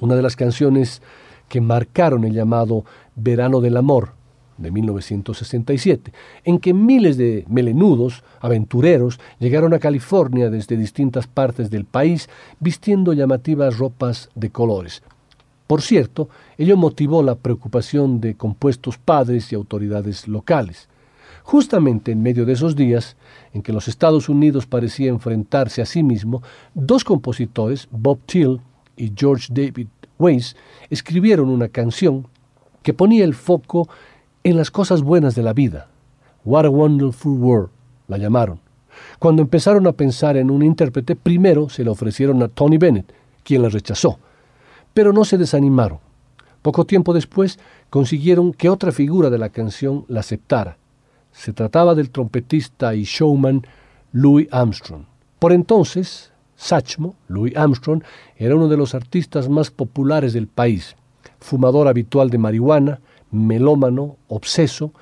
Una 0.00 0.14
de 0.14 0.22
las 0.22 0.36
canciones 0.36 1.02
que 1.48 1.60
marcaron 1.60 2.24
el 2.24 2.34
llamado 2.34 2.84
Verano 3.16 3.60
del 3.60 3.76
Amor 3.76 4.12
de 4.58 4.70
1967, 4.70 6.12
en 6.44 6.58
que 6.58 6.74
miles 6.74 7.16
de 7.16 7.44
melenudos, 7.48 8.22
aventureros, 8.40 9.18
llegaron 9.38 9.72
a 9.72 9.78
California 9.78 10.50
desde 10.50 10.76
distintas 10.76 11.26
partes 11.26 11.70
del 11.70 11.84
país 11.84 12.28
vistiendo 12.60 13.12
llamativas 13.12 13.78
ropas 13.78 14.30
de 14.34 14.50
colores. 14.50 15.02
Por 15.66 15.82
cierto, 15.82 16.28
ello 16.56 16.76
motivó 16.76 17.22
la 17.22 17.36
preocupación 17.36 18.20
de 18.20 18.36
compuestos 18.36 18.98
padres 18.98 19.52
y 19.52 19.54
autoridades 19.54 20.26
locales. 20.26 20.88
Justamente 21.48 22.12
en 22.12 22.22
medio 22.22 22.44
de 22.44 22.52
esos 22.52 22.76
días, 22.76 23.16
en 23.54 23.62
que 23.62 23.72
los 23.72 23.88
Estados 23.88 24.28
Unidos 24.28 24.66
parecía 24.66 25.08
enfrentarse 25.08 25.80
a 25.80 25.86
sí 25.86 26.02
mismo, 26.02 26.42
dos 26.74 27.04
compositores, 27.04 27.88
Bob 27.90 28.18
Till 28.26 28.60
y 28.96 29.12
George 29.16 29.46
David 29.50 29.88
Weiss, 30.18 30.56
escribieron 30.90 31.48
una 31.48 31.68
canción 31.68 32.26
que 32.82 32.92
ponía 32.92 33.24
el 33.24 33.34
foco 33.34 33.88
en 34.44 34.56
las 34.56 34.70
cosas 34.70 35.00
buenas 35.02 35.34
de 35.34 35.42
la 35.42 35.54
vida. 35.54 35.88
What 36.44 36.66
a 36.66 36.70
Wonderful 36.70 37.38
World, 37.38 37.70
la 38.08 38.18
llamaron. 38.18 38.60
Cuando 39.18 39.40
empezaron 39.40 39.86
a 39.86 39.92
pensar 39.92 40.36
en 40.36 40.50
un 40.50 40.62
intérprete, 40.62 41.16
primero 41.16 41.70
se 41.70 41.84
la 41.84 41.92
ofrecieron 41.92 42.42
a 42.42 42.48
Tony 42.48 42.76
Bennett, 42.76 43.12
quien 43.42 43.62
la 43.62 43.68
rechazó 43.68 44.18
pero 44.98 45.12
no 45.12 45.24
se 45.24 45.38
desanimaron. 45.38 46.00
Poco 46.60 46.84
tiempo 46.84 47.14
después 47.14 47.60
consiguieron 47.88 48.52
que 48.52 48.68
otra 48.68 48.90
figura 48.90 49.30
de 49.30 49.38
la 49.38 49.50
canción 49.50 50.04
la 50.08 50.18
aceptara. 50.18 50.76
Se 51.32 51.52
trataba 51.52 51.94
del 51.94 52.10
trompetista 52.10 52.94
y 52.94 53.04
showman 53.04 53.62
Louis 54.12 54.48
Armstrong. 54.50 55.04
Por 55.38 55.52
entonces, 55.52 56.32
Satchmo, 56.56 57.14
Louis 57.28 57.56
Armstrong, 57.56 58.02
era 58.36 58.56
uno 58.56 58.68
de 58.68 58.76
los 58.76 58.94
artistas 58.94 59.48
más 59.48 59.70
populares 59.70 60.32
del 60.32 60.48
país, 60.48 60.96
fumador 61.38 61.86
habitual 61.86 62.30
de 62.30 62.38
marihuana, 62.38 63.00
melómano, 63.30 64.16
obseso 64.28 64.92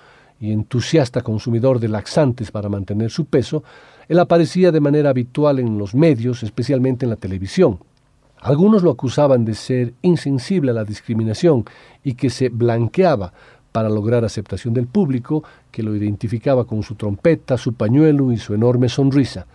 y 0.41 0.53
entusiasta 0.53 1.22
consumidor 1.22 1.81
de 1.81 1.89
laxantes 1.89 2.51
para 2.51 2.68
mantener 2.68 3.11
su 3.11 3.24
peso, 3.24 3.64
él 4.09 4.18
aparecía 4.18 4.70
de 4.70 4.81
manera 4.81 5.11
habitual 5.11 5.59
en 5.59 5.79
los 5.79 5.95
medios, 5.95 6.43
especialmente 6.43 7.07
en 7.07 7.11
la 7.11 7.16
televisión. 7.16 7.79
Algunos 8.39 8.83
lo 8.83 8.91
acusaban 8.91 9.45
de 9.45 9.55
ser 9.55 9.95
insensible 10.03 10.70
a 10.70 10.74
la 10.74 10.85
discriminación 10.85 11.64
y 12.05 12.14
que 12.14 12.31
se 12.31 12.51
blanqueaba 12.51 13.33
para 13.77 13.91
lograr 13.91 14.24
aceptación 14.24 14.72
del 14.72 14.87
público, 14.87 15.45
que 15.70 15.83
lo 15.83 15.95
identificaba 15.95 16.64
con 16.64 16.83
su 16.83 16.95
trompeta, 16.95 17.59
su 17.59 17.74
pañuelo 17.74 18.33
y 18.33 18.39
su 18.39 18.55
enorme 18.55 18.89
sonrisa. 18.89 19.47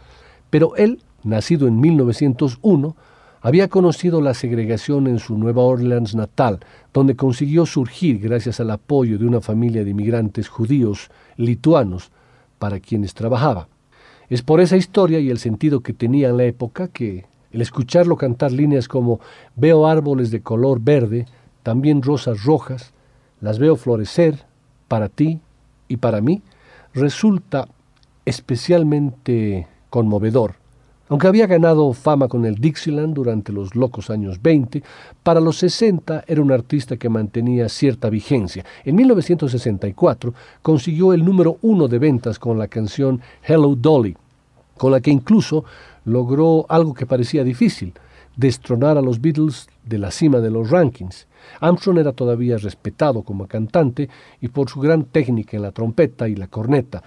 Pero 0.52 0.76
él, 0.76 1.02
nacido 1.24 1.68
en 1.68 1.80
1901, 1.80 2.96
había 3.42 3.68
conocido 3.68 4.22
la 4.22 4.36
segregación 4.36 5.08
en 5.08 5.18
su 5.18 5.40
Nueva 5.40 5.64
Orleans 5.64 6.14
natal, 6.14 6.60
donde 6.94 7.16
consiguió 7.16 7.66
surgir 7.66 8.20
gracias 8.20 8.60
al 8.60 8.70
apoyo 8.70 9.18
de 9.18 9.26
una 9.26 9.42
familia 9.42 9.84
de 9.84 9.90
inmigrantes 9.90 10.50
judíos 10.50 11.10
lituanos 11.36 12.12
para 12.60 12.80
quienes 12.80 13.16
trabajaba. 13.16 13.70
Es 14.30 14.44
por 14.44 14.62
esa 14.62 14.78
historia 14.78 15.20
y 15.20 15.32
el 15.32 15.40
sentido 15.40 15.80
que 15.80 15.94
tenía 15.94 16.30
en 16.30 16.38
la 16.38 16.44
época 16.44 16.90
que 16.90 17.26
el 17.50 17.60
escucharlo 17.60 18.18
cantar 18.18 18.52
líneas 18.52 18.88
como 18.88 19.20
veo 19.56 19.88
árboles 19.88 20.30
de 20.30 20.44
color 20.44 20.80
verde, 20.80 21.26
también 21.64 22.04
rosas 22.04 22.44
rojas, 22.44 22.94
las 23.42 23.60
veo 23.60 23.76
florecer 23.76 24.46
para 24.88 25.10
ti 25.10 25.40
y 25.88 25.98
para 25.98 26.22
mí, 26.22 26.42
resulta 26.94 27.68
especialmente 28.26 29.68
conmovedor, 29.90 30.56
Aunque 31.10 31.28
había 31.28 31.46
ganado 31.46 31.92
fama 31.92 32.30
con 32.30 32.46
el 32.46 32.56
Dixieland 32.56 33.14
durante 33.14 33.52
los 33.52 33.76
locos 33.76 34.10
años 34.10 34.42
20, 34.42 34.82
para 35.24 35.42
los 35.42 35.58
60 35.58 36.24
era 36.26 36.42
un 36.42 36.54
artista 36.54 36.96
que 36.96 37.10
mantenía 37.10 37.68
cierta 37.68 38.10
vigencia. 38.10 38.64
En 38.86 38.96
1964 38.96 40.34
consiguió 40.62 41.12
el 41.12 41.26
número 41.26 41.58
uno 41.64 41.90
de 41.90 42.00
ventas 42.00 42.40
con 42.40 42.58
la 42.58 42.70
canción 42.70 43.20
Hello 43.44 43.76
Dolly, 43.76 44.16
con 44.78 44.94
la 44.94 45.02
que 45.02 45.12
incluso 45.12 45.66
logró 46.06 46.66
algo 46.70 46.94
que 46.94 47.06
parecía 47.06 47.44
difícil, 47.44 47.94
destronar 48.36 48.98
a 48.98 49.02
los 49.02 49.22
Beatles 49.22 49.68
de 49.86 49.98
la 49.98 50.12
cima 50.12 50.40
de 50.40 50.52
los 50.52 50.70
rankings. 50.70 51.28
Armstrong 51.60 51.98
era 51.98 52.12
todavía 52.12 52.58
respetado 52.58 53.24
como 53.24 53.48
cantante 53.48 54.10
y 54.40 54.48
por 54.48 54.70
su 54.70 54.80
gran 54.80 55.06
técnica 55.06 55.58
en 55.58 55.64
la 55.64 55.72
trompeta 55.72 56.28
y 56.28 56.36
la 56.36 56.48
corneta. 56.48 57.04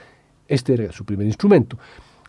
Este 0.49 0.75
era 0.75 0.93
su 0.93 1.05
primer 1.05 1.27
instrumento. 1.27 1.79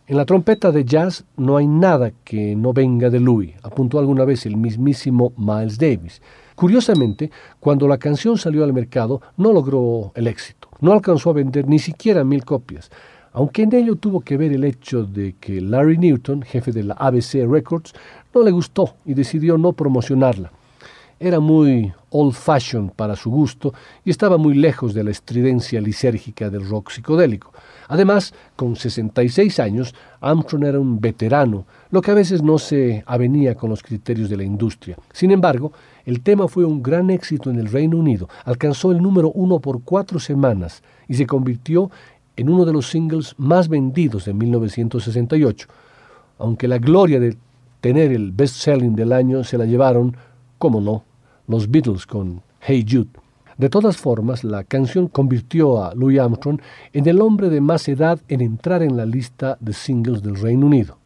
En 0.07 0.17
la 0.17 0.25
trompeta 0.25 0.71
de 0.71 0.85
jazz 0.85 1.25
no 1.35 1.57
hay 1.57 1.65
nada 1.65 2.11
que 2.23 2.55
no 2.55 2.73
venga 2.73 3.09
de 3.09 3.19
Louis, 3.19 3.55
apuntó 3.63 3.97
alguna 3.97 4.23
vez 4.23 4.45
el 4.45 4.55
mismísimo 4.55 5.33
Miles 5.35 5.79
Davis. 5.79 6.21
Curiosamente, 6.55 7.31
cuando 7.59 7.87
la 7.87 7.97
canción 7.97 8.37
salió 8.37 8.63
al 8.63 8.71
mercado 8.71 9.21
no 9.35 9.51
logró 9.51 10.11
el 10.13 10.27
éxito, 10.27 10.69
no 10.79 10.93
alcanzó 10.93 11.31
a 11.31 11.33
vender 11.33 11.67
ni 11.67 11.79
siquiera 11.79 12.23
mil 12.23 12.45
copias, 12.45 12.91
aunque 13.35 13.63
en 13.63 13.75
ello 13.75 13.97
tuvo 13.97 14.21
que 14.21 14.37
ver 14.37 14.53
el 14.53 14.63
hecho 14.63 15.03
de 15.03 15.35
que 15.41 15.59
Larry 15.59 15.97
Newton, 15.97 16.41
jefe 16.41 16.71
de 16.71 16.83
la 16.83 16.93
ABC 16.93 17.45
Records, 17.45 17.93
no 18.33 18.41
le 18.41 18.51
gustó 18.51 18.95
y 19.03 19.13
decidió 19.13 19.57
no 19.57 19.73
promocionarla. 19.73 20.53
Era 21.19 21.41
muy 21.41 21.91
old 22.11 22.33
fashion 22.33 22.89
para 22.95 23.17
su 23.17 23.29
gusto 23.29 23.73
y 24.05 24.09
estaba 24.09 24.37
muy 24.37 24.55
lejos 24.55 24.93
de 24.93 25.03
la 25.03 25.11
estridencia 25.11 25.81
lisérgica 25.81 26.49
del 26.49 26.67
rock 26.67 26.91
psicodélico. 26.91 27.51
Además, 27.89 28.33
con 28.55 28.77
66 28.77 29.59
años, 29.59 29.93
Armstrong 30.21 30.63
era 30.63 30.79
un 30.79 31.01
veterano, 31.01 31.65
lo 31.91 32.01
que 32.01 32.11
a 32.11 32.15
veces 32.15 32.41
no 32.41 32.57
se 32.57 33.03
avenía 33.05 33.55
con 33.55 33.69
los 33.69 33.83
criterios 33.83 34.29
de 34.29 34.37
la 34.37 34.43
industria. 34.43 34.97
Sin 35.11 35.31
embargo, 35.31 35.73
el 36.05 36.21
tema 36.21 36.47
fue 36.47 36.63
un 36.63 36.81
gran 36.81 37.09
éxito 37.09 37.49
en 37.49 37.59
el 37.59 37.67
Reino 37.67 37.97
Unido, 37.97 38.29
alcanzó 38.45 38.91
el 38.91 39.01
número 39.01 39.29
uno 39.31 39.59
por 39.59 39.83
cuatro 39.83 40.19
semanas 40.19 40.83
y 41.07 41.15
se 41.15 41.27
convirtió 41.27 41.91
en 42.35 42.49
uno 42.49 42.65
de 42.65 42.73
los 42.73 42.89
singles 42.89 43.35
más 43.37 43.69
vendidos 43.69 44.25
de 44.25 44.33
1968, 44.33 45.67
aunque 46.37 46.67
la 46.67 46.77
gloria 46.77 47.19
de 47.19 47.37
tener 47.81 48.11
el 48.11 48.31
best-selling 48.31 48.95
del 48.95 49.13
año 49.13 49.43
se 49.43 49.57
la 49.57 49.65
llevaron, 49.65 50.17
como 50.57 50.81
no, 50.81 51.03
los 51.47 51.69
Beatles 51.69 52.05
con 52.05 52.41
Hey 52.59 52.85
Jude. 52.89 53.09
De 53.57 53.69
todas 53.69 53.95
formas, 53.95 54.43
la 54.43 54.63
canción 54.65 55.07
convirtió 55.07 55.83
a 55.83 55.95
Louis 55.95 56.19
Armstrong 56.19 56.59
en 56.91 57.07
el 57.07 57.21
hombre 57.21 57.49
de 57.49 57.61
más 57.61 57.87
edad 57.87 58.19
en 58.27 58.41
entrar 58.41 58.83
en 58.83 58.97
la 58.97 59.05
lista 59.05 59.57
de 59.61 59.71
singles 59.71 60.21
del 60.21 60.35
Reino 60.35 60.65
Unido. 60.65 60.97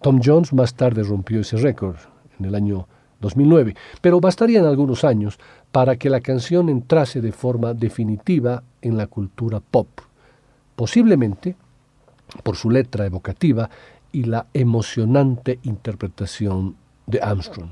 Tom 0.00 0.20
Jones 0.24 0.52
más 0.52 0.74
tarde 0.74 1.02
rompió 1.02 1.40
ese 1.40 1.56
récord 1.56 1.96
en 2.38 2.46
el 2.46 2.54
año 2.54 2.86
2009, 3.20 3.74
pero 4.00 4.20
bastarían 4.20 4.64
algunos 4.64 5.04
años 5.04 5.38
para 5.72 5.96
que 5.96 6.08
la 6.08 6.20
canción 6.20 6.68
entrase 6.68 7.20
de 7.20 7.32
forma 7.32 7.74
definitiva 7.74 8.62
en 8.80 8.96
la 8.96 9.06
cultura 9.08 9.60
pop, 9.60 9.88
posiblemente 10.78 11.56
por 12.44 12.54
su 12.54 12.70
letra 12.70 13.04
evocativa 13.04 13.68
y 14.12 14.22
la 14.22 14.46
emocionante 14.54 15.58
interpretación 15.64 16.76
de 17.04 17.20
Armstrong. 17.20 17.70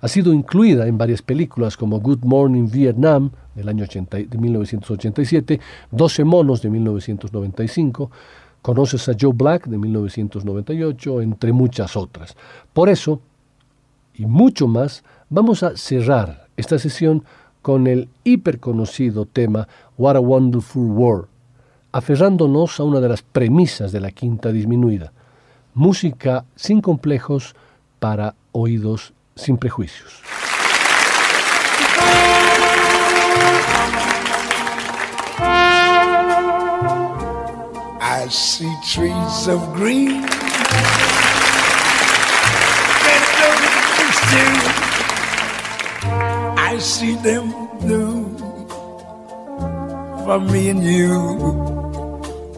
Ha 0.00 0.06
sido 0.06 0.32
incluida 0.32 0.86
en 0.86 0.96
varias 0.96 1.20
películas 1.20 1.76
como 1.76 1.98
Good 1.98 2.22
Morning 2.22 2.68
Vietnam 2.70 3.32
del 3.56 3.68
año 3.68 3.86
de 3.86 4.38
1987, 4.38 5.60
12 5.90 6.24
monos 6.24 6.62
de 6.62 6.70
1995, 6.70 8.10
Conoces 8.62 9.08
a 9.08 9.16
Joe 9.20 9.32
Black 9.34 9.66
de 9.66 9.76
1998, 9.76 11.22
entre 11.22 11.52
muchas 11.52 11.96
otras. 11.96 12.36
Por 12.72 12.88
eso, 12.88 13.20
y 14.14 14.26
mucho 14.26 14.68
más, 14.68 15.02
vamos 15.28 15.64
a 15.64 15.76
cerrar 15.76 16.46
esta 16.56 16.78
sesión 16.78 17.24
con 17.62 17.88
el 17.88 18.08
hiperconocido 18.22 19.26
tema 19.26 19.66
What 19.98 20.14
a 20.14 20.20
Wonderful 20.20 20.84
World, 20.84 21.31
aferrándonos 21.92 22.80
a 22.80 22.84
una 22.84 23.00
de 23.00 23.08
las 23.08 23.22
premisas 23.22 23.92
de 23.92 24.00
la 24.00 24.10
quinta 24.10 24.50
disminuida, 24.50 25.12
música 25.74 26.44
sin 26.56 26.80
complejos 26.80 27.54
para 27.98 28.34
oídos 28.52 29.12
sin 29.36 29.58
prejuicios. 29.58 30.20
I 38.00 38.28
see 38.28 38.72
trees 38.84 39.48
of 39.48 39.74
green. 39.74 40.24
I 46.56 46.78
see 46.78 47.16
them 47.16 47.52
blue 47.80 48.36
for 50.24 50.40
me 50.40 50.70
and 50.70 50.82
you. 50.82 51.81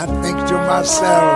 I 0.00 0.06
think 0.22 0.38
to 0.48 0.54
myself, 0.54 1.30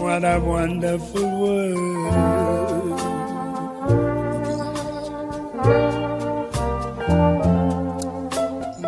what 0.00 0.22
a 0.22 0.38
wonderful 0.38 1.40
world. 1.40 2.98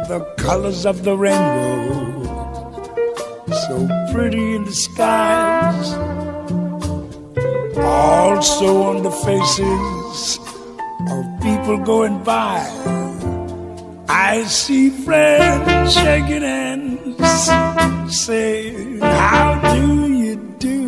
The 0.06 0.20
colors 0.38 0.86
of 0.86 1.02
the 1.02 1.16
rainbow, 1.16 2.22
so 3.66 3.88
pretty 4.12 4.54
in 4.54 4.66
the 4.66 4.72
skies, 4.72 5.92
also 7.76 8.82
on 8.84 9.02
the 9.02 9.10
faces 9.10 10.38
of 11.10 11.24
people 11.42 11.78
going 11.78 12.22
by. 12.22 12.99
I 14.32 14.44
see 14.44 14.90
friends 14.90 15.92
shaking 15.92 16.42
hands, 16.42 18.16
saying, 18.16 19.00
How 19.00 19.58
do 19.74 20.06
you 20.06 20.36
do? 20.56 20.86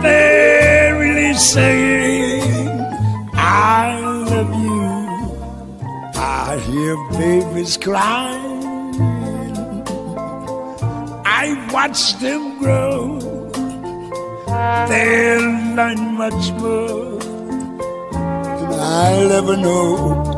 They're 0.00 0.96
really 0.96 1.34
saying, 1.34 2.68
I 3.34 3.98
love 4.30 4.54
you. 4.54 4.86
I 6.14 6.60
hear 6.70 6.94
babies 7.18 7.76
crying. 7.76 9.02
I 11.26 11.70
watch 11.72 12.14
them 12.20 12.60
grow. 12.60 13.18
They'll 14.88 15.74
learn 15.74 16.14
much 16.14 16.52
more 16.52 17.18
than 18.70 18.78
I'll 18.78 19.32
ever 19.32 19.56
know. 19.56 20.37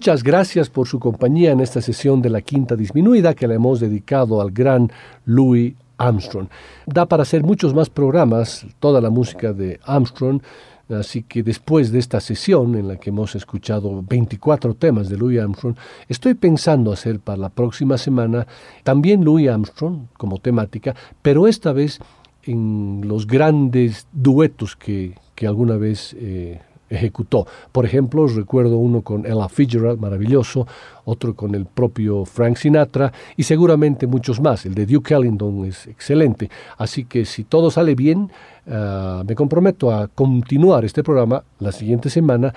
Muchas 0.00 0.22
gracias 0.22 0.70
por 0.70 0.88
su 0.88 0.98
compañía 0.98 1.52
en 1.52 1.60
esta 1.60 1.82
sesión 1.82 2.22
de 2.22 2.30
la 2.30 2.40
quinta 2.40 2.74
disminuida 2.74 3.34
que 3.34 3.46
le 3.46 3.56
hemos 3.56 3.80
dedicado 3.80 4.40
al 4.40 4.50
gran 4.50 4.90
Louis 5.26 5.74
Armstrong. 5.98 6.48
Da 6.86 7.04
para 7.04 7.24
hacer 7.24 7.42
muchos 7.42 7.74
más 7.74 7.90
programas, 7.90 8.64
toda 8.78 9.02
la 9.02 9.10
música 9.10 9.52
de 9.52 9.78
Armstrong, 9.84 10.40
Así 10.88 11.24
que 11.24 11.42
después 11.42 11.92
de 11.92 11.98
esta 11.98 12.18
sesión 12.18 12.76
en 12.76 12.88
la 12.88 12.96
que 12.96 13.10
hemos 13.10 13.34
escuchado 13.34 14.02
24 14.08 14.72
temas 14.72 15.10
de 15.10 15.18
Louis 15.18 15.38
Armstrong, 15.38 15.76
estoy 16.08 16.32
pensando 16.32 16.92
hacer 16.92 17.20
para 17.20 17.36
la 17.36 17.50
próxima 17.50 17.98
semana 17.98 18.46
también 18.82 19.22
Louis 19.22 19.50
Armstrong 19.50 20.06
como 20.16 20.38
temática, 20.38 20.94
pero 21.20 21.46
esta 21.46 21.74
vez 21.74 22.00
en 22.44 23.02
los 23.04 23.26
grandes 23.26 24.06
duetos 24.12 24.76
que, 24.76 25.14
que 25.34 25.46
alguna 25.46 25.76
vez 25.76 26.16
eh, 26.18 26.62
ejecutó. 26.90 27.46
Por 27.72 27.86
ejemplo, 27.86 28.26
recuerdo 28.26 28.76
uno 28.76 29.02
con 29.02 29.24
Ella 29.24 29.48
Fitzgerald, 29.48 30.00
maravilloso, 30.00 30.66
otro 31.04 31.34
con 31.34 31.54
el 31.54 31.64
propio 31.64 32.24
Frank 32.24 32.56
Sinatra 32.56 33.12
y 33.36 33.44
seguramente 33.44 34.06
muchos 34.06 34.40
más. 34.40 34.66
El 34.66 34.74
de 34.74 34.86
Duke 34.86 35.14
Ellington 35.14 35.64
es 35.64 35.86
excelente. 35.86 36.50
Así 36.76 37.04
que 37.04 37.24
si 37.24 37.44
todo 37.44 37.70
sale 37.70 37.94
bien, 37.94 38.30
ah, 38.68 39.22
me 39.26 39.34
comprometo 39.34 39.92
a 39.92 40.08
continuar 40.08 40.84
este 40.84 41.02
programa 41.02 41.42
la 41.60 41.72
siguiente 41.72 42.10
semana 42.10 42.52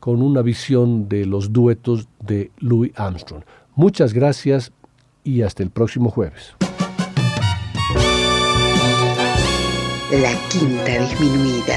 con 0.00 0.22
una 0.22 0.42
visión 0.42 1.08
de 1.08 1.24
los 1.24 1.52
duetos 1.52 2.08
de 2.20 2.50
Louis 2.58 2.92
Armstrong. 2.96 3.42
Muchas 3.74 4.12
gracias 4.12 4.72
y 5.24 5.42
hasta 5.42 5.62
el 5.62 5.70
próximo 5.70 6.10
jueves. 6.10 6.54
La 10.10 10.32
quinta 10.48 10.98
disminuida. 11.00 11.76